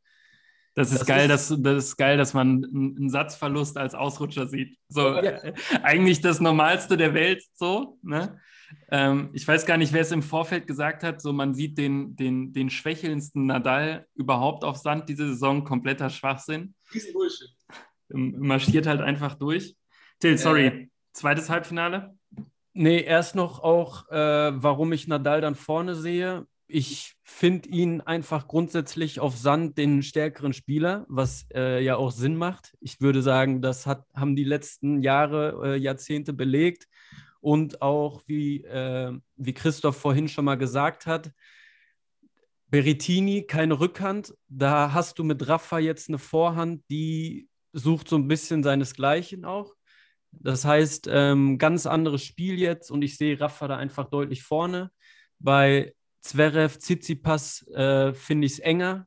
[0.76, 4.46] Das ist das geil, ist, dass, das ist geil, dass man einen Satzverlust als Ausrutscher
[4.46, 4.76] sieht.
[4.90, 5.40] So, ja.
[5.82, 7.98] eigentlich das Normalste der Welt, so.
[8.02, 8.38] Ne?
[8.90, 11.22] Ähm, ich weiß gar nicht, wer es im Vorfeld gesagt hat.
[11.22, 16.74] So, man sieht den, den, den schwächelndsten Nadal überhaupt auf Sand diese Saison, kompletter Schwachsinn.
[16.92, 17.48] Riesen Bullshit.
[18.12, 19.76] Ähm, marschiert halt einfach durch.
[20.20, 22.14] Till, sorry, äh, zweites Halbfinale?
[22.74, 28.48] Nee, erst noch auch, äh, warum ich Nadal dann vorne sehe ich finde ihn einfach
[28.48, 32.76] grundsätzlich auf Sand den stärkeren Spieler, was äh, ja auch Sinn macht.
[32.80, 36.88] Ich würde sagen, das hat, haben die letzten Jahre, äh, Jahrzehnte belegt.
[37.40, 41.30] Und auch, wie, äh, wie Christoph vorhin schon mal gesagt hat,
[42.68, 44.34] Berettini, keine Rückhand.
[44.48, 49.74] Da hast du mit Rafa jetzt eine Vorhand, die sucht so ein bisschen seinesgleichen auch.
[50.32, 54.90] Das heißt, ähm, ganz anderes Spiel jetzt und ich sehe Rafa da einfach deutlich vorne.
[55.38, 55.94] Bei
[56.28, 59.06] Zverev, Tsitsipas äh, finde ich es enger.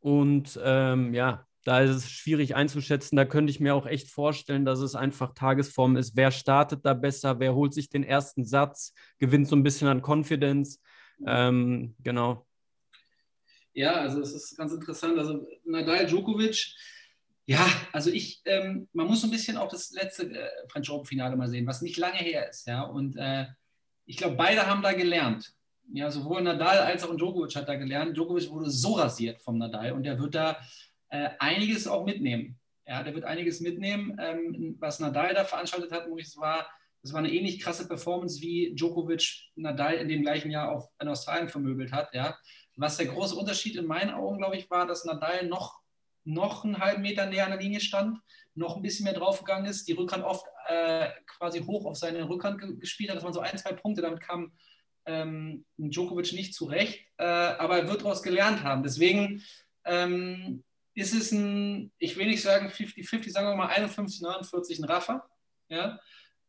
[0.00, 3.16] Und ähm, ja, da ist es schwierig einzuschätzen.
[3.16, 6.14] Da könnte ich mir auch echt vorstellen, dass es einfach Tagesform ist.
[6.14, 7.40] Wer startet da besser?
[7.40, 8.94] Wer holt sich den ersten Satz?
[9.18, 10.80] Gewinnt so ein bisschen an Confidence?
[11.26, 12.46] Ähm, genau.
[13.72, 15.18] Ja, also es ist ganz interessant.
[15.18, 16.72] Also Nadal Djokovic,
[17.46, 21.06] ja, also ich, ähm, man muss so ein bisschen auch das letzte äh, French Open
[21.06, 22.66] Finale mal sehen, was nicht lange her ist.
[22.66, 23.46] Ja, und äh,
[24.04, 25.55] ich glaube, beide haben da gelernt
[25.92, 28.16] ja, sowohl Nadal als auch Djokovic hat da gelernt.
[28.16, 30.58] Djokovic wurde so rasiert vom Nadal und der wird da
[31.08, 32.58] äh, einiges auch mitnehmen.
[32.86, 34.16] Ja, der wird einiges mitnehmen.
[34.20, 36.66] Ähm, was Nadal da veranstaltet hat, das war,
[37.02, 41.08] das war eine ähnlich krasse Performance, wie Djokovic Nadal in dem gleichen Jahr auf, in
[41.08, 42.14] Australien vermöbelt hat.
[42.14, 42.36] Ja.
[42.76, 45.80] Was der große Unterschied in meinen Augen, glaube ich, war, dass Nadal noch,
[46.24, 48.18] noch einen halben Meter näher an der Linie stand,
[48.54, 52.80] noch ein bisschen mehr draufgegangen ist, die Rückhand oft äh, quasi hoch auf seine Rückhand
[52.80, 53.16] gespielt hat.
[53.16, 54.52] Das waren so ein, zwei Punkte, damit kam
[55.06, 58.82] ähm, Djokovic nicht zurecht, äh, aber er wird daraus gelernt haben.
[58.82, 59.42] Deswegen
[59.84, 60.64] ähm,
[60.94, 65.28] ist es ein, ich will nicht sagen 50-50, sagen wir mal 51, 49 ein Rafa.
[65.68, 66.00] Ja?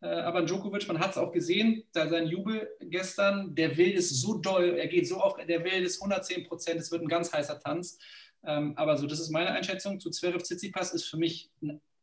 [0.02, 4.10] Äh, aber Djokovic, man hat es auch gesehen, da sein Jubel gestern, der will es
[4.10, 7.32] so doll, er geht so auf, der will es 110 Prozent, es wird ein ganz
[7.34, 8.00] heißer Tanz.
[8.44, 10.00] Ähm, aber so, das ist meine Einschätzung.
[10.00, 11.52] Zu Zverev Tsitsipas ist für mich,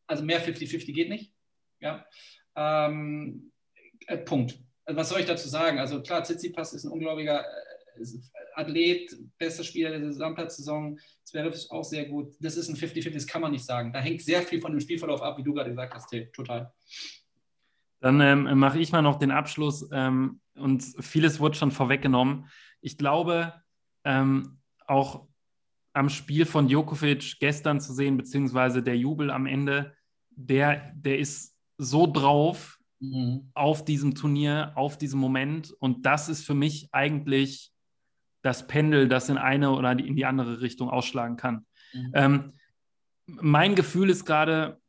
[0.07, 1.33] also mehr 50-50 geht nicht.
[1.81, 2.05] Ja?
[2.57, 3.53] Ähm,
[4.07, 4.59] äh, Punkt.
[4.87, 5.79] Was soll ich dazu sagen?
[5.79, 8.05] Also klar, Tsitsipas ist ein unglaublicher äh,
[8.55, 10.99] Athlet, bester Spieler der Gesamtplatzsaison.
[11.25, 12.35] Zverev ist auch sehr gut.
[12.41, 13.93] Das ist ein 50-50, das kann man nicht sagen.
[13.93, 16.31] Da hängt sehr viel von dem Spielverlauf ab, wie du gerade gesagt hast, Till.
[16.33, 16.73] Total.
[18.01, 22.49] Dann ähm, mache ich mal noch den Abschluss ähm, und vieles wurde schon vorweggenommen.
[22.81, 23.55] Ich glaube,
[24.05, 25.27] ähm, auch
[25.95, 29.95] am Spiel von Djokovic gestern zu sehen, beziehungsweise der Jubel am Ende,
[30.31, 32.79] der, der ist so drauf,
[33.13, 33.51] mhm.
[33.55, 35.73] auf diesem Turnier, auf diesem Moment.
[35.79, 37.73] Und das ist für mich eigentlich
[38.43, 41.67] das Pendel, das in eine oder in die andere Richtung ausschlagen kann.
[41.93, 42.13] Mhm.
[42.15, 42.53] Ähm,
[43.27, 44.81] mein Gefühl ist gerade,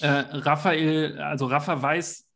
[0.00, 2.28] äh, Raphael, also Rafa weiß,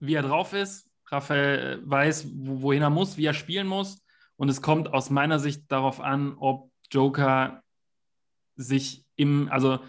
[0.00, 0.90] wie er drauf ist.
[1.06, 4.02] Raphael weiß, wohin er muss, wie er spielen muss.
[4.36, 7.62] Und es kommt aus meiner Sicht darauf an, ob Joker
[8.56, 9.80] sich im, also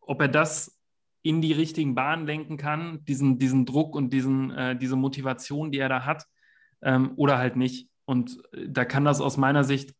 [0.00, 0.79] ob er das
[1.22, 5.78] in die richtigen Bahnen lenken kann, diesen, diesen Druck und diesen, äh, diese Motivation, die
[5.78, 6.26] er da hat,
[6.82, 7.88] ähm, oder halt nicht.
[8.04, 9.94] Und äh, da kann das aus meiner Sicht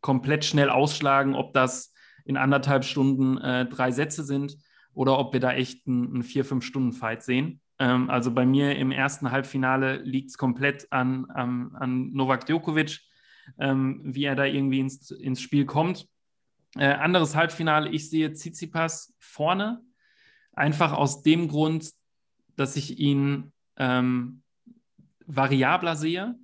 [0.00, 4.56] komplett schnell ausschlagen, ob das in anderthalb Stunden äh, drei Sätze sind
[4.92, 7.60] oder ob wir da echt einen, vier, fünf Stunden Fight sehen.
[7.78, 13.00] Ähm, also bei mir im ersten Halbfinale liegt es komplett an, an, an Novak Djokovic,
[13.58, 16.06] ähm, wie er da irgendwie ins, ins Spiel kommt.
[16.76, 19.80] Äh, anderes Halbfinale, ich sehe Tsitsipas vorne,
[20.54, 21.90] Einfach aus dem Grund,
[22.56, 24.42] dass ich ihn ähm,
[25.26, 26.34] variabler sehe.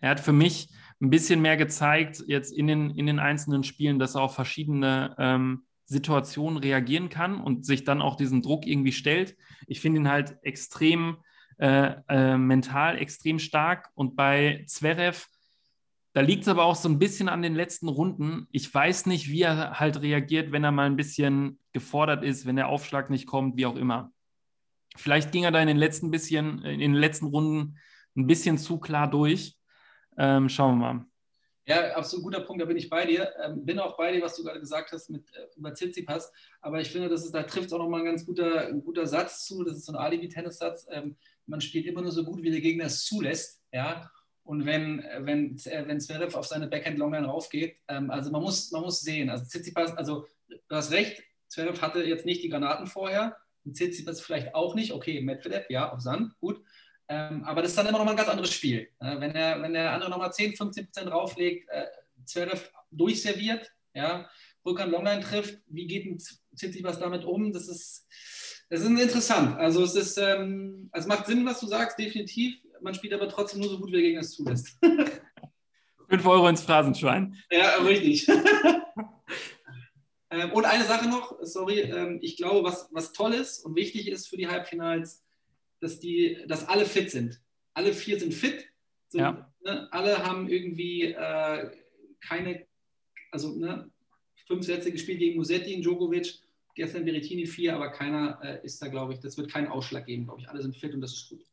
[0.00, 0.70] Er hat für mich
[1.00, 5.14] ein bisschen mehr gezeigt, jetzt in den, in den einzelnen Spielen, dass er auf verschiedene
[5.18, 9.36] ähm, Situationen reagieren kann und sich dann auch diesen Druck irgendwie stellt.
[9.66, 11.18] Ich finde ihn halt extrem
[11.58, 15.26] äh, äh, mental extrem stark und bei Zverev
[16.14, 18.46] da liegt es aber auch so ein bisschen an den letzten Runden.
[18.52, 22.56] Ich weiß nicht, wie er halt reagiert, wenn er mal ein bisschen gefordert ist, wenn
[22.56, 24.12] der Aufschlag nicht kommt, wie auch immer.
[24.96, 27.78] Vielleicht ging er da in den letzten bisschen, in den letzten Runden
[28.16, 29.56] ein bisschen zu klar durch.
[30.18, 31.06] Ähm, schauen wir mal.
[31.64, 33.32] Ja, absolut guter Punkt, da bin ich bei dir.
[33.42, 36.32] Ähm, bin auch bei dir, was du gerade gesagt hast mit äh, über Tsitsipas.
[36.60, 39.06] Aber ich finde, das ist, da trifft es auch nochmal ein ganz guter, ein guter
[39.06, 39.62] Satz zu.
[39.62, 40.88] Das ist so ein Alibi-Tennis-Satz.
[40.90, 43.62] Ähm, man spielt immer nur so gut, wie der Gegner es zulässt.
[43.72, 44.10] Ja,
[44.44, 49.00] und wenn, wenn, wenn Zverev auf seine Backhand-Longline raufgeht, ähm, also man muss, man muss
[49.00, 53.74] sehen, also Tsitsipas, also du hast recht, Zverev hatte jetzt nicht die Granaten vorher, und
[53.74, 56.60] Tsitsipas vielleicht auch nicht, okay, Medvedev, ja, auf Sand, gut,
[57.08, 58.88] ähm, aber das ist dann immer noch mal ein ganz anderes Spiel.
[59.00, 61.86] Äh, wenn, der, wenn der andere nochmal 10, 15 Prozent drauflegt, äh,
[62.24, 64.28] Zverev durchserviert, ja,
[64.64, 66.18] Rückhand Longline trifft, wie geht ein
[66.56, 68.06] Tsitsipas damit um, das ist,
[68.68, 69.58] das ist interessant.
[69.58, 73.60] Also es ist, ähm, es macht Sinn, was du sagst, definitiv man spielt aber trotzdem
[73.60, 74.78] nur so gut, wie der Gegner es zulässt.
[76.08, 77.36] 5 Euro ins Phrasenschwein.
[77.50, 78.26] Ja, richtig.
[80.32, 84.08] Ähm, und eine Sache noch, sorry, ähm, ich glaube, was, was toll ist und wichtig
[84.08, 85.22] ist für die Halbfinals,
[85.80, 87.40] dass, die, dass alle fit sind.
[87.74, 88.66] Alle vier sind fit.
[89.08, 89.52] Sind, ja.
[89.62, 91.70] ne, alle haben irgendwie äh,
[92.20, 92.66] keine,
[93.30, 93.90] also ne,
[94.46, 96.40] fünf Sätze gespielt gegen Musetti und Djokovic,
[96.74, 100.24] gestern Berrettini vier, aber keiner äh, ist da, glaube ich, das wird keinen Ausschlag geben,
[100.24, 100.48] glaube ich.
[100.48, 101.44] Alle sind fit und das ist gut.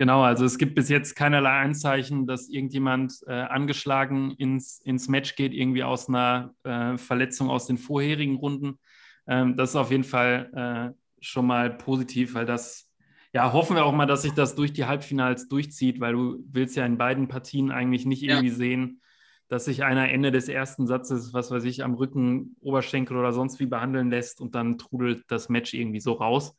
[0.00, 5.36] Genau, also es gibt bis jetzt keinerlei Anzeichen, dass irgendjemand äh, angeschlagen ins, ins Match
[5.36, 8.78] geht, irgendwie aus einer äh, Verletzung aus den vorherigen Runden.
[9.26, 12.90] Ähm, das ist auf jeden Fall äh, schon mal positiv, weil das,
[13.34, 16.76] ja, hoffen wir auch mal, dass sich das durch die Halbfinals durchzieht, weil du willst
[16.76, 18.54] ja in beiden Partien eigentlich nicht irgendwie ja.
[18.54, 19.02] sehen,
[19.48, 23.60] dass sich einer Ende des ersten Satzes, was weiß ich, am Rücken, Oberschenkel oder sonst
[23.60, 26.56] wie behandeln lässt und dann trudelt das Match irgendwie so raus.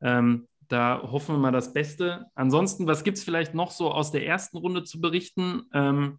[0.00, 2.26] Ähm, da hoffen wir mal das Beste.
[2.34, 5.62] Ansonsten, was gibt es vielleicht noch so aus der ersten Runde zu berichten?
[5.72, 6.18] Ähm,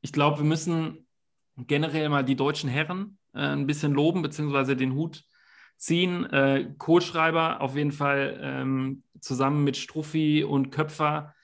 [0.00, 1.06] ich glaube, wir müssen
[1.56, 5.24] generell mal die deutschen Herren äh, ein bisschen loben, beziehungsweise den Hut
[5.76, 6.24] ziehen.
[6.26, 11.34] Äh, Kohlschreiber auf jeden Fall ähm, zusammen mit Struffi und Köpfer,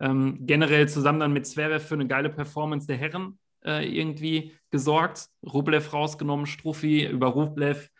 [0.00, 5.28] ähm, generell zusammen dann mit Zverev für eine geile Performance der Herren äh, irgendwie gesorgt.
[5.44, 7.90] Rublev rausgenommen, Struffi über Rublev,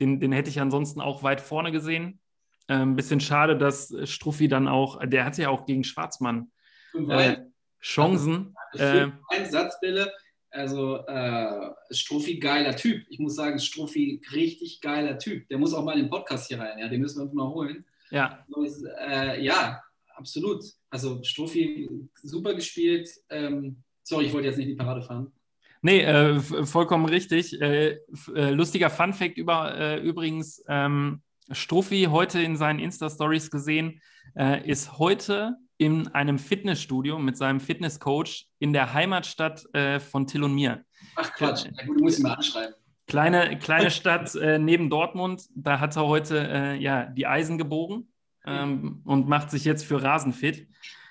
[0.00, 2.18] den, den hätte ich ansonsten auch weit vorne gesehen.
[2.68, 6.50] Ein ähm, bisschen schade, dass Struffi dann auch, der hatte ja auch gegen Schwarzmann
[6.94, 7.36] äh,
[7.80, 8.54] Chancen.
[8.74, 10.12] Äh, ein Satzbälle,
[10.50, 13.04] also äh, Struffi geiler Typ.
[13.08, 15.48] Ich muss sagen, Struffi richtig geiler Typ.
[15.48, 17.48] Der muss auch mal in den Podcast hier rein, ja, den müssen wir uns mal
[17.48, 17.84] holen.
[18.10, 18.44] Ja.
[18.50, 18.70] Und,
[19.00, 19.82] äh, ja,
[20.14, 20.62] absolut.
[20.90, 21.88] Also Struffi
[22.22, 23.08] super gespielt.
[23.30, 25.32] Ähm, sorry, ich wollte jetzt nicht die Parade fahren.
[25.80, 27.60] Nee, äh, vollkommen richtig.
[27.60, 27.98] Äh,
[28.34, 34.00] äh, lustiger Fun-Fact über, äh, übrigens: ähm, Struffi heute in seinen Insta-Stories gesehen,
[34.36, 40.44] äh, ist heute in einem Fitnessstudio mit seinem Fitnesscoach in der Heimatstadt äh, von Till
[40.44, 40.84] und mir.
[41.16, 42.74] Ach Quatsch, ja, gut, du musst ihn mal anschreiben.
[43.06, 48.12] Kleine, kleine Stadt äh, neben Dortmund, da hat er heute äh, ja, die Eisen gebogen
[48.46, 50.68] ähm, und macht sich jetzt für Rasen fit.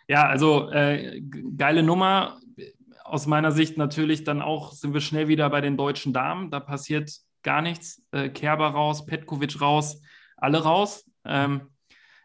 [0.08, 1.22] Ja, also äh,
[1.58, 2.40] geile Nummer.
[3.04, 6.50] Aus meiner Sicht natürlich dann auch sind wir schnell wieder bei den deutschen Damen.
[6.50, 7.12] Da passiert
[7.44, 8.02] gar nichts.
[8.12, 10.02] Äh, Kerber raus, Petkovic raus
[10.42, 11.10] alle raus.
[11.24, 11.70] Ähm,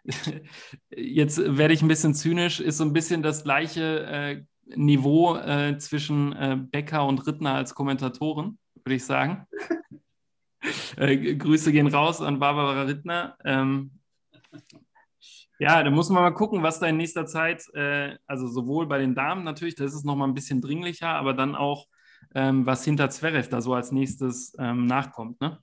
[0.91, 5.79] jetzt werde ich ein bisschen zynisch, ist so ein bisschen das gleiche äh, Niveau äh,
[5.79, 9.47] zwischen äh, Becker und Rittner als Kommentatoren, würde ich sagen.
[10.97, 13.37] Äh, Grüße gehen raus an Barbara Rittner.
[13.45, 14.01] Ähm,
[15.61, 18.99] ja, da muss man mal gucken, was da in nächster Zeit, äh, also sowohl bei
[18.99, 21.87] den Damen natürlich, das ist nochmal ein bisschen dringlicher, aber dann auch,
[22.35, 25.41] ähm, was hinter Zverev da so als nächstes ähm, nachkommt.
[25.41, 25.59] Ne?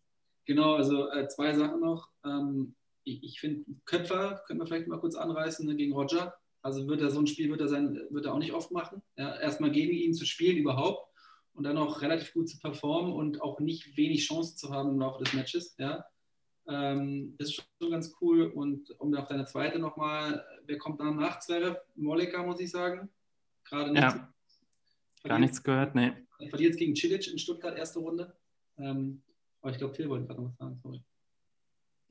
[0.46, 2.10] Genau, also äh, zwei Sachen noch.
[2.26, 6.34] Ähm, ich, ich finde, Köpfer können wir vielleicht mal kurz anreißen ne, gegen Roger.
[6.62, 9.02] Also wird er so ein Spiel wird er, sein, wird er auch nicht oft machen.
[9.18, 11.10] Ja, erstmal gegen ihn zu spielen überhaupt
[11.54, 15.00] und dann auch relativ gut zu performen und auch nicht wenig Chancen zu haben im
[15.00, 15.76] Laufe des Matches.
[15.78, 16.06] Ja.
[16.68, 18.46] Ähm, das ist schon ganz cool.
[18.46, 21.78] Und um auf deine zweite nochmal, wer kommt dann nach Zverev?
[21.96, 23.10] Moleka, muss ich sagen.
[23.66, 24.04] Gerade nicht.
[24.04, 24.34] Ja.
[25.24, 26.14] Gar nichts gehört, nee.
[26.40, 28.36] Er verliert jetzt gegen Cilic in Stuttgart, erste Runde.
[28.78, 29.22] Ähm,
[29.63, 31.02] aber ich glaube, Phil wollte gerade noch was sagen, sorry.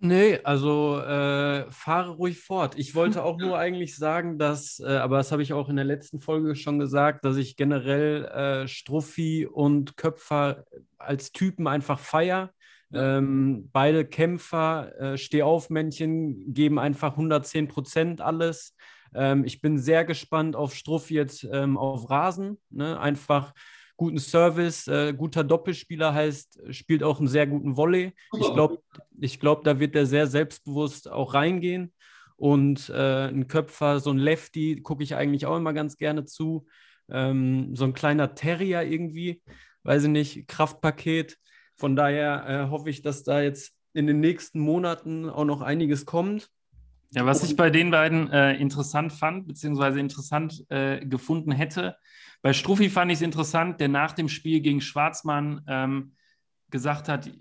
[0.05, 2.77] Nee, also äh, fahre ruhig fort.
[2.77, 5.85] Ich wollte auch nur eigentlich sagen, dass, äh, aber das habe ich auch in der
[5.85, 10.65] letzten Folge schon gesagt, dass ich generell äh, Struffi und Köpfer
[10.99, 12.51] als Typen einfach feier.
[12.93, 18.75] Ähm, beide Kämpfer, äh, Stehaufmännchen, geben einfach 110 Prozent alles.
[19.15, 22.59] Ähm, ich bin sehr gespannt auf Struffi jetzt ähm, auf Rasen.
[22.71, 22.99] Ne?
[22.99, 23.53] Einfach
[23.97, 28.13] guten Service, äh, guter Doppelspieler heißt, spielt auch einen sehr guten Volley.
[28.39, 28.83] Ich glaube,
[29.21, 31.93] ich glaub, da wird er sehr selbstbewusst auch reingehen.
[32.37, 36.67] Und äh, ein Köpfer, so ein Lefty, gucke ich eigentlich auch immer ganz gerne zu.
[37.09, 39.43] Ähm, so ein kleiner Terrier irgendwie,
[39.85, 41.39] weiß ich nicht, Kraftpaket.
[41.77, 46.07] Von daher äh, hoffe ich, dass da jetzt in den nächsten Monaten auch noch einiges
[46.07, 46.51] kommt.
[47.11, 51.97] Ja, was ich bei den beiden äh, interessant fand, beziehungsweise interessant äh, gefunden hätte,
[52.43, 56.13] bei Struffi fand ich es interessant, der nach dem Spiel gegen Schwarzmann ähm,
[56.71, 57.33] gesagt hat, äh,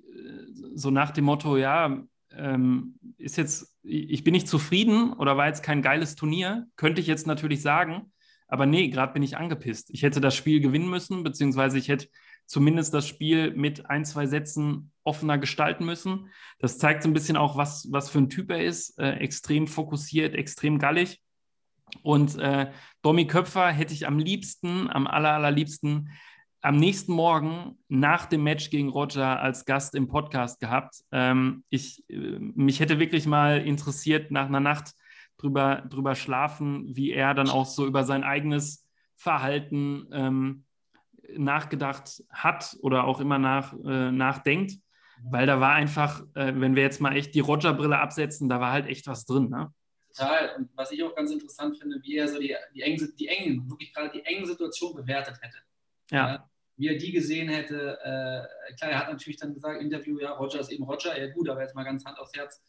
[0.75, 5.63] so nach dem Motto, ja, ähm, ist jetzt, ich bin nicht zufrieden oder war jetzt
[5.63, 8.11] kein geiles Turnier, könnte ich jetzt natürlich sagen,
[8.47, 9.89] aber nee, gerade bin ich angepisst.
[9.91, 12.07] Ich hätte das Spiel gewinnen müssen, beziehungsweise ich hätte
[12.45, 16.29] zumindest das Spiel mit ein, zwei Sätzen offener gestalten müssen.
[16.59, 18.99] Das zeigt so ein bisschen auch, was, was für ein Typ er ist.
[18.99, 21.21] Äh, extrem fokussiert, extrem gallig.
[22.03, 26.09] Und äh, Domi Köpfer hätte ich am liebsten, am aller, allerliebsten
[26.61, 31.03] am nächsten Morgen nach dem Match gegen Roger als Gast im Podcast gehabt.
[31.11, 34.93] Ähm, ich, äh, mich hätte wirklich mal interessiert, nach einer Nacht
[35.37, 40.65] drüber, drüber schlafen, wie er dann auch so über sein eigenes Verhalten ähm,
[41.35, 44.73] nachgedacht hat oder auch immer nach, äh, nachdenkt.
[45.23, 48.71] Weil da war einfach, äh, wenn wir jetzt mal echt die Roger-Brille absetzen, da war
[48.71, 49.49] halt echt was drin.
[49.49, 49.71] Ne?
[50.13, 50.55] Total.
[50.55, 53.69] Und was ich auch ganz interessant finde, wie er so die, die, engen, die engen,
[53.69, 55.57] wirklich gerade die engen Situation bewertet hätte.
[56.11, 56.27] Ja.
[56.27, 56.49] ja.
[56.77, 57.97] Wie er die gesehen hätte.
[58.03, 61.19] Äh, klar, er hat natürlich dann gesagt, Interview, ja, Roger ist eben Roger.
[61.19, 62.61] Ja, gut, aber jetzt mal ganz Hand aufs Herz.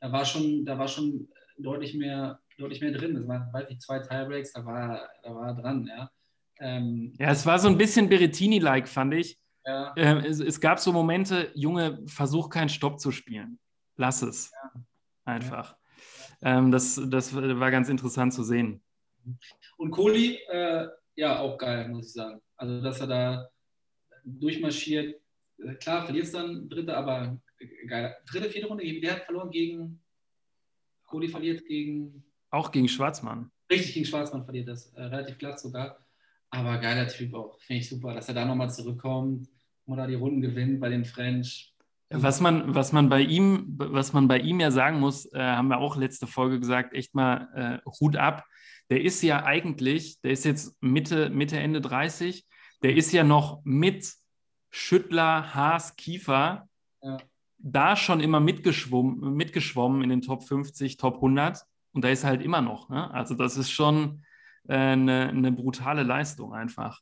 [0.00, 3.14] Da war schon, da war schon deutlich mehr, deutlich mehr drin.
[3.14, 6.10] Das waren, weiß ich, zwei Tiebreaks, da war, da war er dran, ja.
[6.60, 9.38] Ähm, ja, es war so ein bisschen Berettini-like, fand ich.
[9.64, 9.92] Ja.
[9.96, 13.58] Ähm, es, es, gab so Momente, Junge, versuch keinen Stopp zu spielen.
[13.96, 14.50] Lass es.
[14.50, 14.82] Ja.
[15.24, 15.72] Einfach.
[15.72, 15.78] Ja.
[16.42, 18.80] Ähm, das, das war ganz interessant zu sehen.
[19.76, 22.40] Und Kohli, äh, ja, auch geil, muss ich sagen.
[22.56, 23.48] Also, dass er da
[24.24, 25.20] durchmarschiert.
[25.58, 27.40] Äh, klar, verliert es dann dritte, aber
[27.86, 28.16] geil.
[28.30, 30.00] Dritte, vierte Runde, der hat verloren gegen.
[31.06, 32.24] Kohli verliert gegen.
[32.50, 33.50] Auch gegen Schwarzmann.
[33.70, 34.92] Richtig, gegen Schwarzmann verliert das.
[34.94, 35.98] Äh, relativ glatt sogar.
[36.50, 37.60] Aber geiler Typ auch.
[37.60, 39.48] Finde ich super, dass er da nochmal zurückkommt
[39.84, 41.74] und da die Runden gewinnt bei den French.
[42.10, 45.68] Was man, was man bei ihm, was man bei ihm ja sagen muss, äh, haben
[45.68, 48.44] wir auch letzte Folge gesagt, echt mal äh, Hut ab.
[48.88, 52.46] Der ist ja eigentlich, der ist jetzt Mitte, Mitte, Ende 30,
[52.82, 54.10] der ist ja noch mit
[54.70, 56.68] Schüttler, Haas, Kiefer
[57.02, 57.18] ja.
[57.58, 62.30] da schon immer mitgeschwommen, mitgeschwommen in den Top 50, Top 100 und da ist er
[62.30, 62.88] halt immer noch.
[62.88, 63.10] Ne?
[63.10, 64.22] Also das ist schon,
[64.68, 67.00] eine, äh, eine brutale Leistung einfach.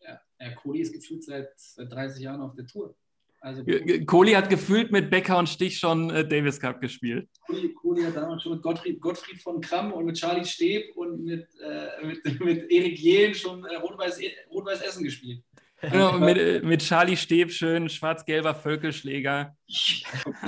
[0.00, 2.96] Ja, ja Kohli ist gefühlt seit, seit 30 Jahren auf der Tour.
[3.44, 3.62] Also,
[4.06, 7.28] Kohli hat gefühlt mit Becker und Stich schon äh, Davis Cup gespielt.
[7.46, 11.22] Kohli, Kohli, hat damals schon mit Gottfried, Gottfried von Kramm und mit Charlie Steb und
[11.22, 14.18] mit, äh, mit, mit Erik Jehn schon äh, Rot-Weiß
[14.50, 15.42] Rot Essen gespielt.
[15.82, 19.54] Genau, mit, äh, mit Charlie Steb schön, schwarz-gelber Völkelschläger.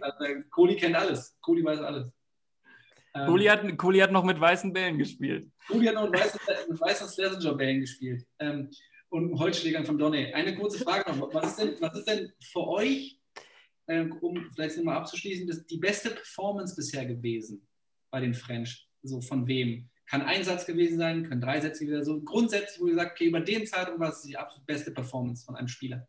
[0.00, 1.36] also, Kohli kennt alles.
[1.42, 2.10] Kohli weiß alles.
[3.12, 5.50] Kohli hat, Kohli hat noch mit weißen Bällen gespielt.
[5.66, 8.24] Kohli hat noch mit weißen, mit weißen Schlesinger-Bällen gespielt.
[8.38, 8.70] Ähm,
[9.10, 10.32] und Holzschlägern von Donny.
[10.32, 11.32] Eine kurze Frage noch.
[11.32, 13.18] Was ist denn, was ist denn für euch,
[13.88, 17.66] ähm, um vielleicht nochmal abzuschließen, das, die beste Performance bisher gewesen
[18.10, 18.88] bei den French?
[19.02, 19.88] So von wem?
[20.06, 22.04] Kann ein Satz gewesen sein, können drei Sätze sein.
[22.04, 25.44] So grundsätzlich, wo ihr sagt, okay, über den Zeitraum war es die absolut beste Performance
[25.44, 26.08] von einem Spieler.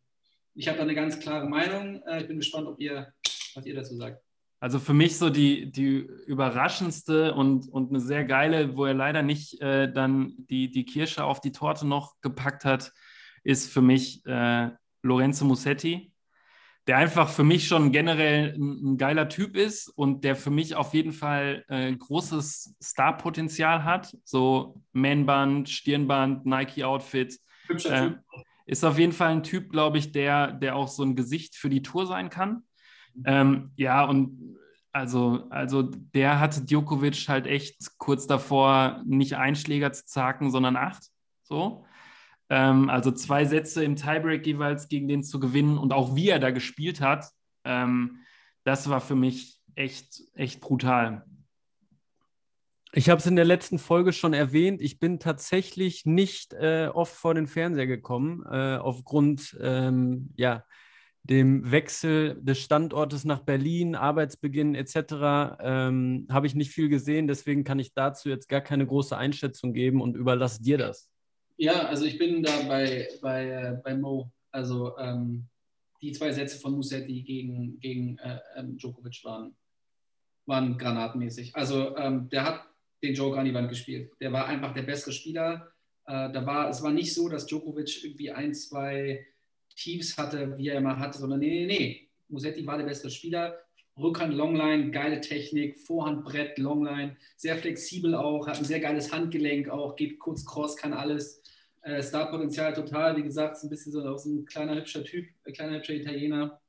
[0.56, 2.02] Ich habe da eine ganz klare Meinung.
[2.04, 3.14] Äh, ich bin gespannt, ob ihr,
[3.56, 4.24] was ihr dazu sagt.
[4.62, 9.22] Also für mich so die, die überraschendste und, und eine sehr geile, wo er leider
[9.22, 12.92] nicht äh, dann die, die Kirsche auf die Torte noch gepackt hat,
[13.44, 14.70] ist für mich äh,
[15.02, 16.12] Lorenzo Musetti,
[16.88, 20.76] der einfach für mich schon generell ein, ein, geiler Typ ist und der für mich
[20.76, 24.18] auf jeden Fall äh, großes Starpotenzial hat.
[24.26, 27.40] So Man-Band, Stirnband, Nike-Outfit.
[27.86, 28.12] Äh,
[28.66, 31.70] ist auf jeden Fall ein Typ, glaube ich, der, der auch so ein Gesicht für
[31.70, 32.64] die Tour sein kann.
[33.26, 34.58] Ähm, ja, und
[34.92, 40.76] also, also der hatte Djokovic halt echt kurz davor nicht einen Schläger zu zacken, sondern
[40.76, 41.04] acht.
[41.44, 41.86] So.
[42.50, 46.40] Ähm, also zwei Sätze im Tiebreak jeweils gegen den zu gewinnen und auch wie er
[46.40, 47.30] da gespielt hat,
[47.64, 48.20] ähm,
[48.64, 51.26] das war für mich echt, echt brutal.
[52.92, 54.82] Ich habe es in der letzten Folge schon erwähnt.
[54.82, 60.66] Ich bin tatsächlich nicht äh, oft vor den Fernseher gekommen, äh, aufgrund ähm, ja,
[61.30, 65.58] dem Wechsel des Standortes nach Berlin, Arbeitsbeginn etc.
[65.62, 67.28] Ähm, habe ich nicht viel gesehen.
[67.28, 71.10] Deswegen kann ich dazu jetzt gar keine große Einschätzung geben und überlasse dir das.
[71.58, 74.32] Ja, also ich bin da bei, bei, äh, bei Mo.
[74.52, 75.46] Also ähm,
[76.02, 79.56] die zwei Sätze von Musetti gegen, gegen äh, ähm, Djokovic waren,
[80.48, 81.56] waren granatenmäßig.
[81.56, 82.66] Also ähm, der hat
[83.04, 84.12] den Joker an die Wand gespielt.
[84.20, 85.72] Der war einfach der bessere Spieler.
[86.08, 89.26] Äh, da war, es war nicht so, dass Djokovic irgendwie ein, zwei
[89.80, 92.10] Tiefs hatte, wie er immer hatte, sondern nee, nee, nee.
[92.28, 93.58] Musetti war der beste Spieler.
[93.98, 99.68] Rückhand, Longline, geile Technik, Vorhand, Brett, Longline, sehr flexibel auch, hat ein sehr geiles Handgelenk
[99.70, 101.42] auch, geht kurz cross, kann alles.
[101.82, 105.54] Äh, Startpotenzial total, wie gesagt, ist ein bisschen so, so ein kleiner hübscher Typ, ein
[105.54, 106.62] kleiner hübscher Italiener.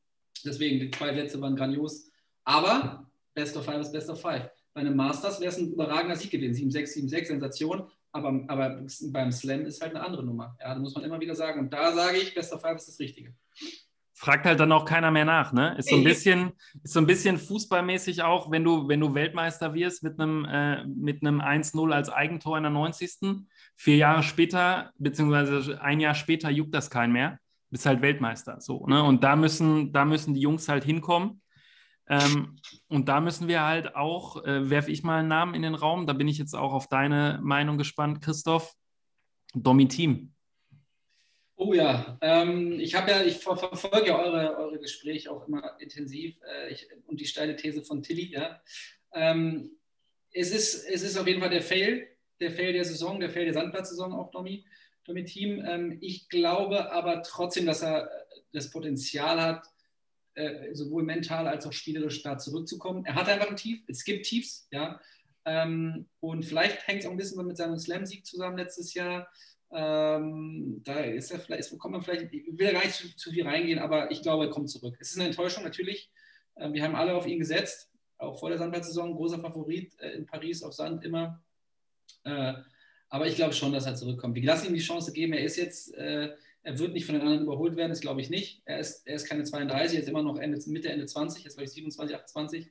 [0.45, 2.11] Deswegen, die zwei Sätze waren grandios.
[2.45, 4.51] Aber Best of Five ist Best of Five.
[4.73, 6.71] Bei einem Masters wäre es ein überragender Sieg gewesen.
[6.71, 7.91] 7-6, 7-6, Sensation.
[8.13, 8.83] Aber, aber
[9.13, 10.57] beim Slam ist halt eine andere Nummer.
[10.61, 11.61] Ja, da muss man immer wieder sagen.
[11.61, 13.35] Und da sage ich, Best of Five ist das Richtige
[14.21, 15.75] fragt halt dann auch keiner mehr nach, ne?
[15.79, 16.53] Ist so ein bisschen,
[16.83, 20.85] ist so ein bisschen fußballmäßig auch, wenn du, wenn du Weltmeister wirst mit einem, äh,
[20.85, 23.47] mit einem 1-0 als Eigentor in der 90.
[23.77, 27.39] Vier Jahre später, beziehungsweise ein Jahr später juckt das kein mehr.
[27.71, 28.61] Bist halt Weltmeister.
[28.61, 29.03] So, ne?
[29.03, 31.40] Und da müssen, da müssen die Jungs halt hinkommen.
[32.11, 32.57] Ähm,
[32.89, 36.07] und da müssen wir halt auch, äh, werfe ich mal einen Namen in den Raum,
[36.07, 38.75] da bin ich jetzt auch auf deine Meinung gespannt, Christoph.
[39.55, 40.33] Domi Team.
[41.57, 45.77] Oh ja, ähm, ich habe ja, ich ver verfolge ja eure, eure Gespräche auch immer
[45.79, 48.63] intensiv äh, ich, und die steile These von Tilly, ja.
[49.13, 49.73] Ähm,
[50.33, 52.09] es, ist, es ist auf jeden Fall der Fail,
[52.41, 54.65] der Fail der Saison, der Fail der Sandplatzsaison auch, Domi,
[55.05, 55.63] Domi Team.
[55.67, 58.09] Ähm, ich glaube aber trotzdem, dass er
[58.53, 59.67] das Potenzial hat,
[60.35, 63.05] äh, sowohl mental als auch spielerisch da zurückzukommen.
[63.05, 65.01] Er hat einfach ein Tief, es gibt Tiefs, ja.
[65.45, 69.29] Ähm, und vielleicht hängt es auch ein bisschen mit seinem Slam-Sieg zusammen letztes Jahr.
[69.73, 73.47] Ähm, da ist er vielleicht, kommt man vielleicht, ich will gar nicht zu, zu, viel
[73.47, 74.97] reingehen, aber ich glaube, er kommt zurück.
[75.01, 76.11] Es ist eine Enttäuschung natürlich.
[76.57, 80.27] Ähm, wir haben alle auf ihn gesetzt, auch vor der Sandplatzsaison, großer Favorit äh, in
[80.27, 81.43] Paris auf Sand immer.
[82.25, 82.55] Äh,
[83.09, 84.35] aber ich glaube schon, dass er zurückkommt.
[84.35, 85.33] Wir lassen ihm die Chance geben.
[85.33, 86.31] Er ist jetzt, äh,
[86.63, 88.63] er wird nicht von den anderen überholt werden, das glaube ich nicht.
[88.65, 91.55] Er ist, er ist keine 32, er ist immer noch Ende, Mitte, Ende 20, jetzt
[91.55, 92.71] glaube ich 27, 28.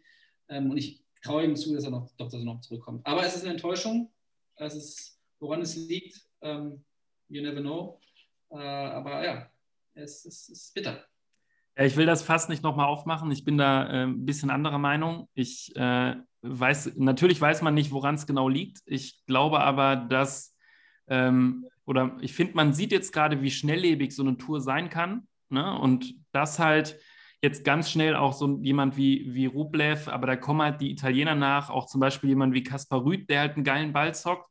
[0.50, 3.06] Ähm, und ich traue ihm zu, dass er noch, doch, dass er noch zurückkommt.
[3.06, 4.12] Aber es ist eine Enttäuschung.
[4.56, 6.22] Es ist, woran es liegt.
[6.42, 6.84] Ähm,
[7.30, 8.00] you never know.
[8.52, 9.50] Äh, aber ja,
[9.94, 11.04] es, es, ist bitter.
[11.76, 13.32] Ich will das fast nicht nochmal aufmachen.
[13.32, 15.30] Ich bin da äh, ein bisschen anderer Meinung.
[15.34, 18.82] Ich äh, weiß, natürlich weiß man nicht, woran es genau liegt.
[18.86, 20.56] Ich glaube aber, dass,
[21.10, 25.28] ähm, oder ich finde, man sieht jetzt gerade, wie schnelllebig so eine Tour sein kann.
[25.50, 25.78] Ne?
[25.80, 27.00] Und das halt
[27.42, 31.36] jetzt ganz schnell auch so jemand wie, wie Rublev, aber da kommen halt die Italiener
[31.36, 34.50] nach, auch zum Beispiel jemand wie Kaspar Rüth, der halt einen geilen Ball zockt.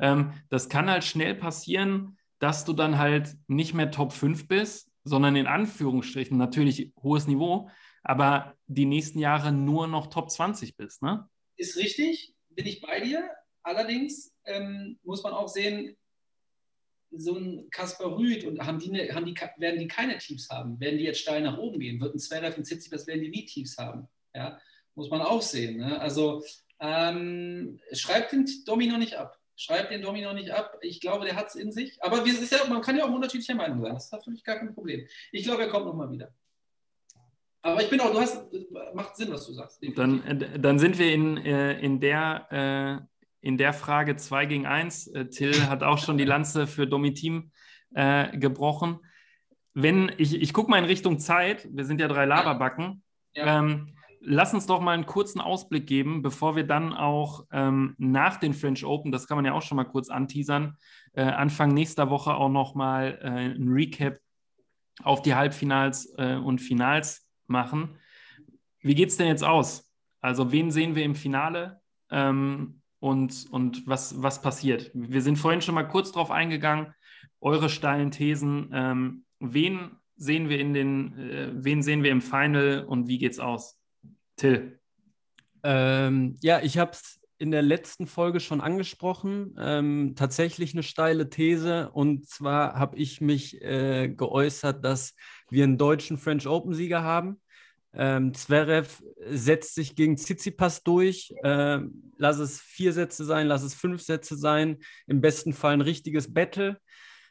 [0.00, 4.90] Ähm, das kann halt schnell passieren, dass du dann halt nicht mehr Top 5 bist,
[5.04, 7.70] sondern in Anführungsstrichen natürlich hohes Niveau,
[8.02, 11.28] aber die nächsten Jahre nur noch Top 20 bist, ne?
[11.56, 13.28] Ist richtig, bin ich bei dir.
[13.62, 15.96] Allerdings ähm, muss man auch sehen,
[17.14, 20.80] so ein Kaspar Rüth und haben die, ne, haben die, werden die keine Tiefs haben?
[20.80, 22.00] Werden die jetzt steil nach oben gehen?
[22.00, 24.08] Wird ein Zverev und Tsitsipas, werden die nie Tiefs haben?
[24.34, 24.58] Ja,
[24.94, 25.78] muss man auch sehen.
[25.78, 26.00] Ne?
[26.00, 26.42] Also
[26.80, 29.38] ähm, schreibt den Domino nicht ab.
[29.56, 30.78] Schreibt den Domino nicht ab.
[30.80, 32.02] Ich glaube, der hat es in sich.
[32.02, 33.92] Aber wir, ja, man kann ja auch unterschiedlicher Meinung sein.
[33.92, 35.06] Das ist natürlich gar kein Problem.
[35.30, 36.32] Ich glaube, er kommt nochmal wieder.
[37.60, 38.44] Aber ich bin auch, du hast,
[38.92, 39.80] macht Sinn, was du sagst.
[39.94, 43.06] Dann, äh, dann sind wir in, äh, in, der, äh,
[43.42, 45.12] in der Frage 2 gegen 1.
[45.30, 47.50] Till hat auch schon die Lanze für Domitim
[47.92, 49.00] gebrochen.
[49.74, 53.02] Wenn, ich, ich gucke mal in Richtung Zeit, wir sind ja drei Laberbacken.
[53.34, 53.58] Ja.
[53.58, 58.36] Ähm, lass uns doch mal einen kurzen Ausblick geben, bevor wir dann auch ähm, nach
[58.36, 60.76] den French Open, das kann man ja auch schon mal kurz anteasern,
[61.12, 64.18] äh, Anfang nächster Woche auch noch mal äh, ein Recap
[65.02, 67.98] auf die Halbfinals äh, und Finals machen.
[68.80, 69.92] Wie geht es denn jetzt aus?
[70.20, 71.80] Also wen sehen wir im Finale
[72.10, 74.92] ähm, und, und was, was passiert?
[74.94, 76.94] Wir sind vorhin schon mal kurz drauf eingegangen,
[77.40, 78.70] eure steilen Thesen.
[78.72, 83.40] Ähm, wen sehen wir in den, äh, wen sehen wir im Final und wie geht's
[83.40, 83.76] aus?
[84.36, 84.78] Till.
[85.64, 89.56] Ähm, ja, ich habe es in der letzten Folge schon angesprochen.
[89.58, 91.90] Ähm, tatsächlich eine steile These.
[91.90, 95.16] Und zwar habe ich mich äh, geäußert, dass
[95.50, 97.41] wir einen deutschen French Open-Sieger haben.
[97.94, 101.34] Ähm, Zverev setzt sich gegen Tsitsipas durch.
[101.44, 104.78] Ähm, lass es vier Sätze sein, lass es fünf Sätze sein.
[105.06, 106.78] Im besten Fall ein richtiges Battle.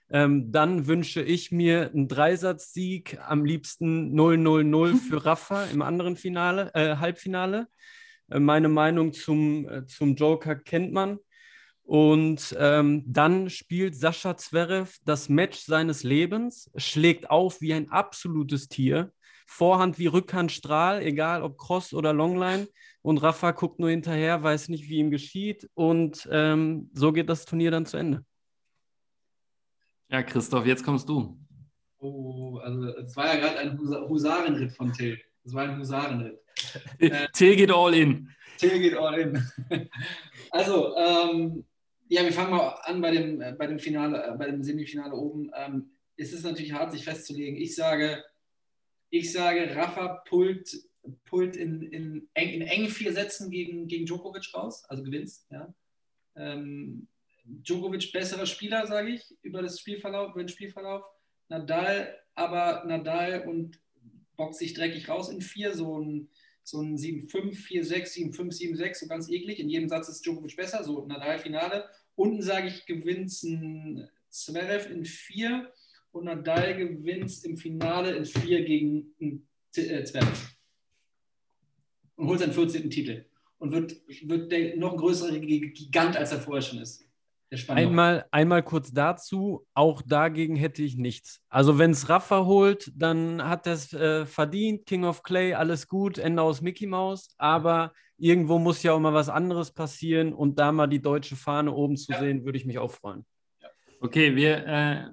[0.10, 6.70] Ähm, dann wünsche ich mir einen Dreisatzsieg, am liebsten 0-0-0 für Rafa im anderen Finale,
[6.74, 7.68] äh, Halbfinale.
[8.30, 11.18] Äh, meine Meinung zum, äh, zum Joker kennt man.
[11.84, 18.68] Und ähm, dann spielt Sascha Zverev das Match seines Lebens, schlägt auf wie ein absolutes
[18.68, 19.12] Tier.
[19.54, 22.70] Vorhand wie Rückhand Strahl, egal ob Cross oder Longline.
[23.02, 25.70] Und Rafa guckt nur hinterher, weiß nicht, wie ihm geschieht.
[25.74, 28.24] Und ähm, so geht das Turnier dann zu Ende.
[30.08, 31.38] Ja, Christoph, jetzt kommst du.
[32.00, 35.20] Oh, also es war ja gerade ein Husarenritt von Till.
[35.44, 36.40] Es war ein Husarenritt.
[37.00, 38.30] äh, Till geht all in.
[38.58, 39.52] Till geht all in.
[40.52, 41.66] also, ähm,
[42.08, 45.14] ja, wir fangen mal an bei dem, äh, bei dem Finale, äh, bei dem Semifinale
[45.14, 45.52] oben.
[45.54, 47.60] Ähm, es ist natürlich hart, sich festzulegen.
[47.60, 48.24] Ich sage,
[49.12, 50.76] ich sage, Rafa pullt,
[51.26, 55.46] pullt in, in, eng, in engen vier Sätzen gegen, gegen Djokovic raus, also gewinnst.
[55.52, 55.74] Ja.
[56.36, 57.08] Ähm,
[57.44, 61.04] Djokovic besserer Spieler, sage ich, über das Spielverlauf, über den Spielverlauf.
[61.50, 63.78] Nadal, aber Nadal und
[64.38, 66.30] boxt sich dreckig raus in vier, so ein,
[66.64, 69.60] so ein 7-5, 4-6, 7-5, 7-6, so ganz eklig.
[69.60, 71.90] In jedem Satz ist Djokovic besser, so Nadal-Finale.
[72.16, 75.74] Unten sage ich, gewinnt ein Zverev in vier
[76.12, 79.14] und Nadal gewinnt im Finale in vier gegen
[79.76, 80.56] äh, Zverev.
[82.16, 82.90] Und holt seinen 14.
[82.90, 83.26] Titel.
[83.58, 87.06] Und wird, wird der noch größere Gigant, als er vorher schon ist.
[87.68, 91.42] Einmal, einmal kurz dazu, auch dagegen hätte ich nichts.
[91.50, 95.90] Also wenn es Rafa holt, dann hat er es äh, verdient, King of Clay, alles
[95.90, 100.60] gut, Ende aus Mickey Mouse, aber irgendwo muss ja auch mal was anderes passieren und
[100.60, 102.20] da mal die deutsche Fahne oben zu ja.
[102.20, 103.26] sehen, würde ich mich auch freuen.
[104.00, 105.04] Okay, wir, äh,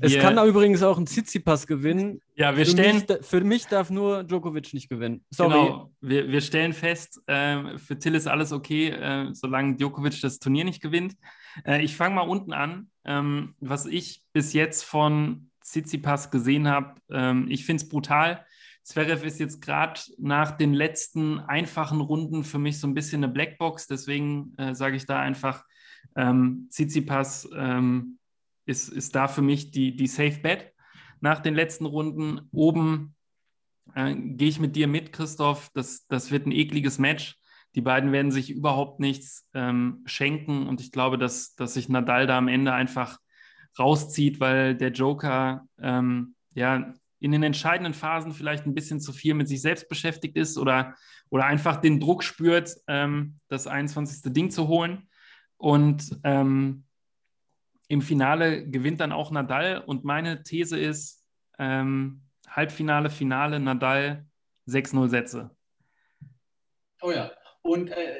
[0.00, 2.20] es kann da übrigens auch ein Tsitsipas gewinnen.
[2.34, 3.04] Ja, wir für stellen.
[3.08, 5.24] Mich, für mich darf nur Djokovic nicht gewinnen.
[5.30, 5.50] Sorry.
[5.50, 10.38] Genau, wir, wir stellen fest, äh, für Till ist alles okay, äh, solange Djokovic das
[10.38, 11.16] Turnier nicht gewinnt.
[11.66, 12.90] Äh, ich fange mal unten an.
[13.04, 18.44] Ähm, was ich bis jetzt von Tsitsipas gesehen habe, ähm, ich finde es brutal.
[18.84, 23.32] Zverev ist jetzt gerade nach den letzten einfachen Runden für mich so ein bisschen eine
[23.32, 23.86] Blackbox.
[23.86, 25.64] Deswegen äh, sage ich da einfach,
[26.16, 28.18] ähm, Tsitsipas ähm,
[28.64, 30.72] ist, ist da für mich die, die Safe Bet
[31.20, 32.48] nach den letzten Runden.
[32.52, 33.14] Oben
[33.94, 35.70] äh, gehe ich mit dir mit, Christoph.
[35.74, 37.38] Das, das wird ein ekliges Match.
[37.74, 42.26] Die beiden werden sich überhaupt nichts ähm, schenken und ich glaube, dass, dass sich Nadal
[42.26, 43.18] da am Ende einfach
[43.78, 46.92] rauszieht, weil der Joker ähm, ja
[47.22, 50.96] in den entscheidenden Phasen vielleicht ein bisschen zu viel mit sich selbst beschäftigt ist oder,
[51.30, 54.32] oder einfach den Druck spürt, ähm, das 21.
[54.32, 55.08] Ding zu holen.
[55.56, 56.84] Und ähm,
[57.92, 61.22] im Finale gewinnt dann auch Nadal und meine These ist,
[61.58, 64.24] ähm, Halbfinale, Finale, Nadal
[64.66, 65.50] 6-0 Sätze.
[67.02, 67.30] Oh ja,
[67.60, 68.16] und äh,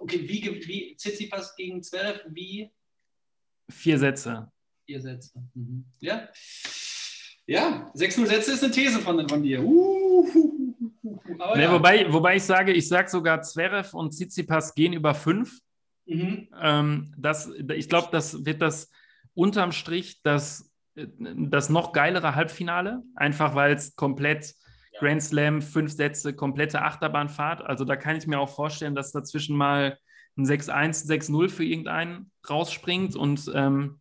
[0.00, 2.72] okay, wie, wie Tsitsipas gegen 12, wie?
[3.70, 4.50] Vier Sätze.
[4.84, 5.84] Vier Sätze, mhm.
[6.00, 6.28] ja.
[7.46, 9.62] Ja, 6-0 Sätze ist eine These von, von dir.
[9.62, 10.26] Uh,
[11.54, 11.72] nee, ja.
[11.72, 15.56] wobei, wobei ich sage, ich sage sogar Zverev und Tsitsipas gehen über 5.
[16.06, 16.48] Mhm.
[16.60, 18.90] Ähm, das, ich glaube, das wird das
[19.34, 24.54] unterm Strich das, das noch geilere Halbfinale, einfach weil es komplett.
[25.00, 27.62] Grand Slam, fünf Sätze, komplette Achterbahnfahrt.
[27.62, 29.98] Also da kann ich mir auch vorstellen, dass dazwischen mal
[30.36, 34.00] ein 6-1, 6-0 für irgendeinen rausspringt und ähm,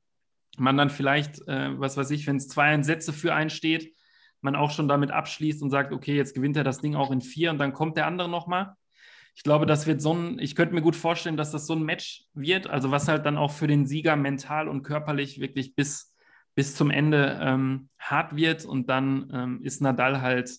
[0.58, 3.96] man dann vielleicht, äh, was weiß ich, wenn es zwei Sätze für einen steht,
[4.42, 7.22] man auch schon damit abschließt und sagt, okay, jetzt gewinnt er das Ding auch in
[7.22, 8.76] vier und dann kommt der andere nochmal
[9.36, 11.84] ich glaube, das wird so ein, ich könnte mir gut vorstellen, dass das so ein
[11.84, 16.16] Match wird, also was halt dann auch für den Sieger mental und körperlich wirklich bis,
[16.56, 20.52] bis zum Ende ähm, hart wird und dann ähm, ist Nadal halt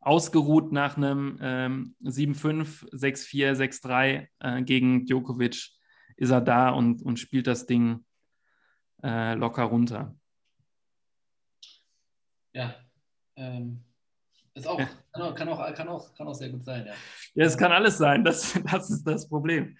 [0.00, 5.70] ausgeruht nach einem ähm, 7-5, 6-4, 6-3 äh, gegen Djokovic
[6.16, 8.04] ist er da und, und spielt das Ding
[9.02, 10.14] äh, locker runter.
[12.52, 12.74] Ja,
[13.36, 13.84] ähm,
[14.54, 16.92] ist auch, kann, auch, kann, auch, kann, auch, kann auch sehr gut sein, ja.
[17.34, 19.76] Ja, es kann alles sein, das, das ist das Problem.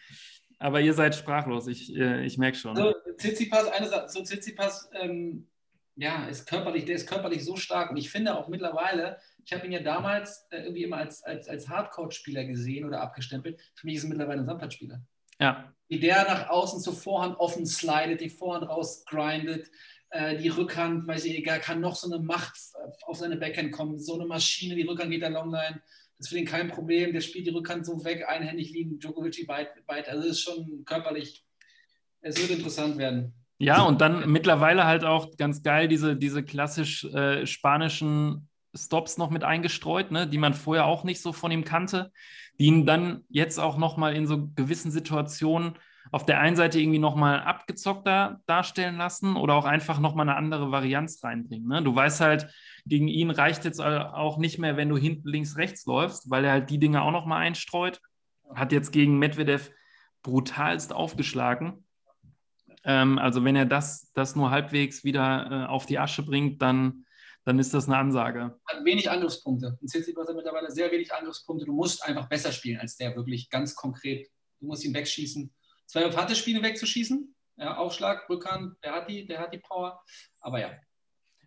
[0.59, 2.75] Aber ihr seid sprachlos, ich, äh, ich merke schon.
[2.75, 5.49] So, Tsitsipas, eine Sache, so Tsitsipas, ähm,
[5.97, 9.67] ja, ist körperlich, der ist körperlich so stark und ich finde auch mittlerweile, ich habe
[9.67, 13.61] ihn ja damals äh, irgendwie immer als, als, als Hardcore-Spieler gesehen oder abgestempelt.
[13.75, 15.01] Für mich ist er mittlerweile ein Sandplatzspieler.
[15.39, 15.73] Ja.
[15.89, 19.71] Wie der nach außen zur Vorhand offen slidet, die Vorhand rausgrindet,
[20.15, 22.57] äh, die Rückhand, weiß ich egal, kann noch so eine Macht
[23.03, 23.99] auf seine Backhand kommen.
[23.99, 25.83] So eine Maschine, die Rückhand geht da Longline.
[26.17, 27.13] Das ist für den kein Problem.
[27.13, 30.09] Der spielt die Rückhand so weg, einhändig liegen, Djokovic weit, weit.
[30.09, 31.45] Also das ist schon körperlich.
[32.21, 33.35] Es wird interessant werden.
[33.59, 39.31] Ja, und dann mittlerweile halt auch ganz geil diese, diese klassisch äh, spanischen Stops noch
[39.31, 42.13] mit eingestreut, ne, die man vorher auch nicht so von ihm kannte,
[42.61, 45.75] die ihn dann jetzt auch nochmal in so gewissen Situationen
[46.15, 50.71] auf der einen Seite irgendwie nochmal abgezockter darstellen lassen oder auch einfach nochmal eine andere
[50.71, 51.67] Varianz reinbringen.
[51.67, 51.83] Ne?
[51.83, 52.47] Du weißt halt,
[52.87, 56.53] gegen ihn reicht jetzt auch nicht mehr, wenn du hinten links, rechts läufst, weil er
[56.53, 58.01] halt die Dinge auch nochmal einstreut.
[58.55, 59.73] Hat jetzt gegen Medvedev
[60.23, 61.85] brutalst aufgeschlagen.
[62.85, 67.07] Ähm, also wenn er das, das nur halbwegs wieder äh, auf die Asche bringt, dann,
[67.45, 68.57] dann ist das eine Ansage.
[68.69, 69.79] Hat wenig Angriffspunkte.
[69.81, 71.67] In Tsitsipas hat mittlerweile sehr wenig Angriffspunkte.
[71.67, 74.29] Du musst einfach besser spielen als der, wirklich ganz konkret.
[74.61, 75.53] Du musst ihn wegschießen.
[75.95, 77.33] Zwei auf harte wegzuschießen.
[77.57, 80.03] Ja, Aufschlag, Rückhand, der hat die, der hat die Power.
[80.41, 80.71] Aber ja.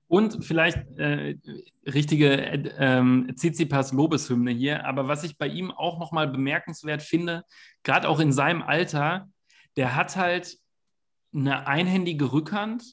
[0.07, 1.35] Und vielleicht äh,
[1.85, 4.85] richtige äh, Tsitsipas Lobeshymne hier.
[4.85, 7.43] Aber was ich bei ihm auch nochmal bemerkenswert finde,
[7.83, 9.27] gerade auch in seinem Alter,
[9.75, 10.55] der hat halt
[11.33, 12.85] eine einhändige Rückhand,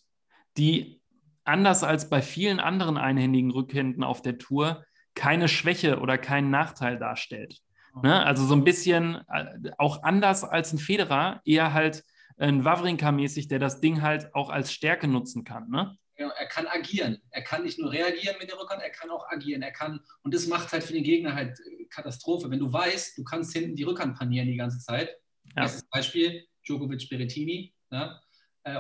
[0.57, 1.01] die
[1.45, 4.85] anders als bei vielen anderen einhändigen Rückhänden auf der Tour
[5.15, 7.61] keine Schwäche oder keinen Nachteil darstellt.
[8.03, 8.25] Ne?
[8.25, 12.05] Also so ein bisschen äh, auch anders als ein Federer, eher halt
[12.37, 15.69] ein Wawrinka-mäßig, der das Ding halt auch als Stärke nutzen kann.
[15.69, 15.97] Ne?
[16.17, 17.23] Ja, er kann agieren.
[17.31, 19.63] Er kann nicht nur reagieren mit der Rückhand, er kann auch agieren.
[19.63, 22.51] Er kann, und das macht halt für den Gegner halt äh, Katastrophe.
[22.51, 25.11] Wenn du weißt, du kannst hinten die Rückhand panieren die ganze Zeit.
[25.57, 25.63] Ja.
[25.63, 27.75] Erstes Beispiel, Djokovic Berettini.
[27.91, 28.21] Ne?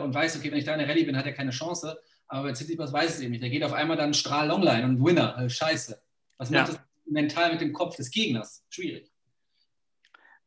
[0.03, 1.99] Und weißt, okay, wenn ich da in der Rallye bin, hat er keine Chance.
[2.27, 3.43] Aber bei Tsitsipas weiß es eben nicht.
[3.43, 5.37] Der geht auf einmal dann Strahl Longline und Winner.
[5.39, 6.03] Äh, scheiße.
[6.39, 6.75] Was macht ja.
[6.75, 8.65] das mental mit dem Kopf des Gegners?
[8.69, 9.11] Schwierig.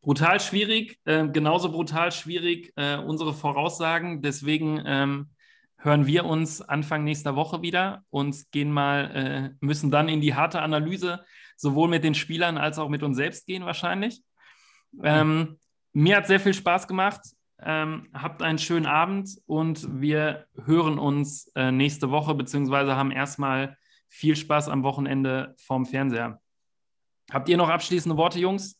[0.01, 4.21] Brutal schwierig, äh, genauso brutal schwierig äh, unsere Voraussagen.
[4.21, 5.29] Deswegen ähm,
[5.77, 10.33] hören wir uns Anfang nächster Woche wieder und gehen mal, äh, müssen dann in die
[10.33, 11.23] harte Analyse
[11.55, 14.21] sowohl mit den Spielern als auch mit uns selbst gehen wahrscheinlich.
[15.03, 15.57] Ähm,
[15.93, 17.21] mir hat sehr viel Spaß gemacht.
[17.59, 23.77] Ähm, habt einen schönen Abend und wir hören uns äh, nächste Woche, beziehungsweise haben erstmal
[24.09, 26.39] viel Spaß am Wochenende vorm Fernseher.
[27.31, 28.79] Habt ihr noch abschließende Worte, Jungs?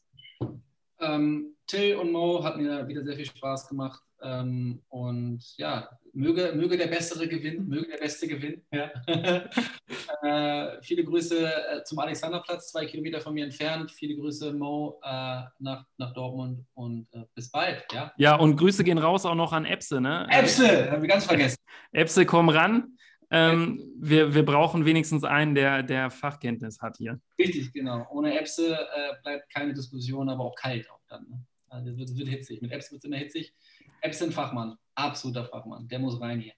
[0.99, 4.01] Ähm, Till und Mo hat mir wieder sehr viel Spaß gemacht.
[4.21, 8.63] Ähm, und ja, möge, möge der Bessere gewinnen, möge der Beste gewinnen.
[8.71, 8.89] Ja.
[10.23, 13.91] äh, viele Grüße äh, zum Alexanderplatz, zwei Kilometer von mir entfernt.
[13.91, 17.85] Viele Grüße, Mo, äh, nach, nach Dortmund und äh, bis bald.
[17.93, 18.11] Ja?
[18.17, 20.01] ja, und Grüße gehen raus auch noch an Epse.
[20.01, 20.25] Ne?
[20.31, 21.57] Epse, haben wir ganz vergessen.
[21.91, 22.96] Epse, komm ran.
[23.30, 27.19] Ähm, wir, wir brauchen wenigstens einen, der, der Fachkenntnis hat hier.
[27.38, 28.07] Richtig, genau.
[28.11, 31.28] Ohne Epse äh, bleibt keine Diskussion, aber auch kalt auch dann.
[31.30, 31.45] Ne?
[31.69, 32.61] Also es wird, wird hitzig.
[32.61, 33.53] Mit Epse wird es immer hitzig.
[34.01, 35.88] Epse ein Fachmann, absoluter Fachmann.
[35.88, 36.53] Der muss rein hier.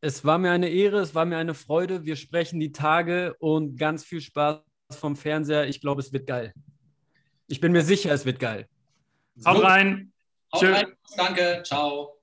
[0.00, 2.04] Es war mir eine Ehre, es war mir eine Freude.
[2.04, 4.60] Wir sprechen die Tage und ganz viel Spaß
[4.90, 5.66] vom Fernseher.
[5.66, 6.52] Ich glaube, es wird geil.
[7.46, 8.68] Ich bin mir sicher, es wird geil.
[9.46, 10.12] Haut rein.
[10.54, 10.92] Haut rein.
[11.16, 11.62] Danke.
[11.64, 12.18] Ciao.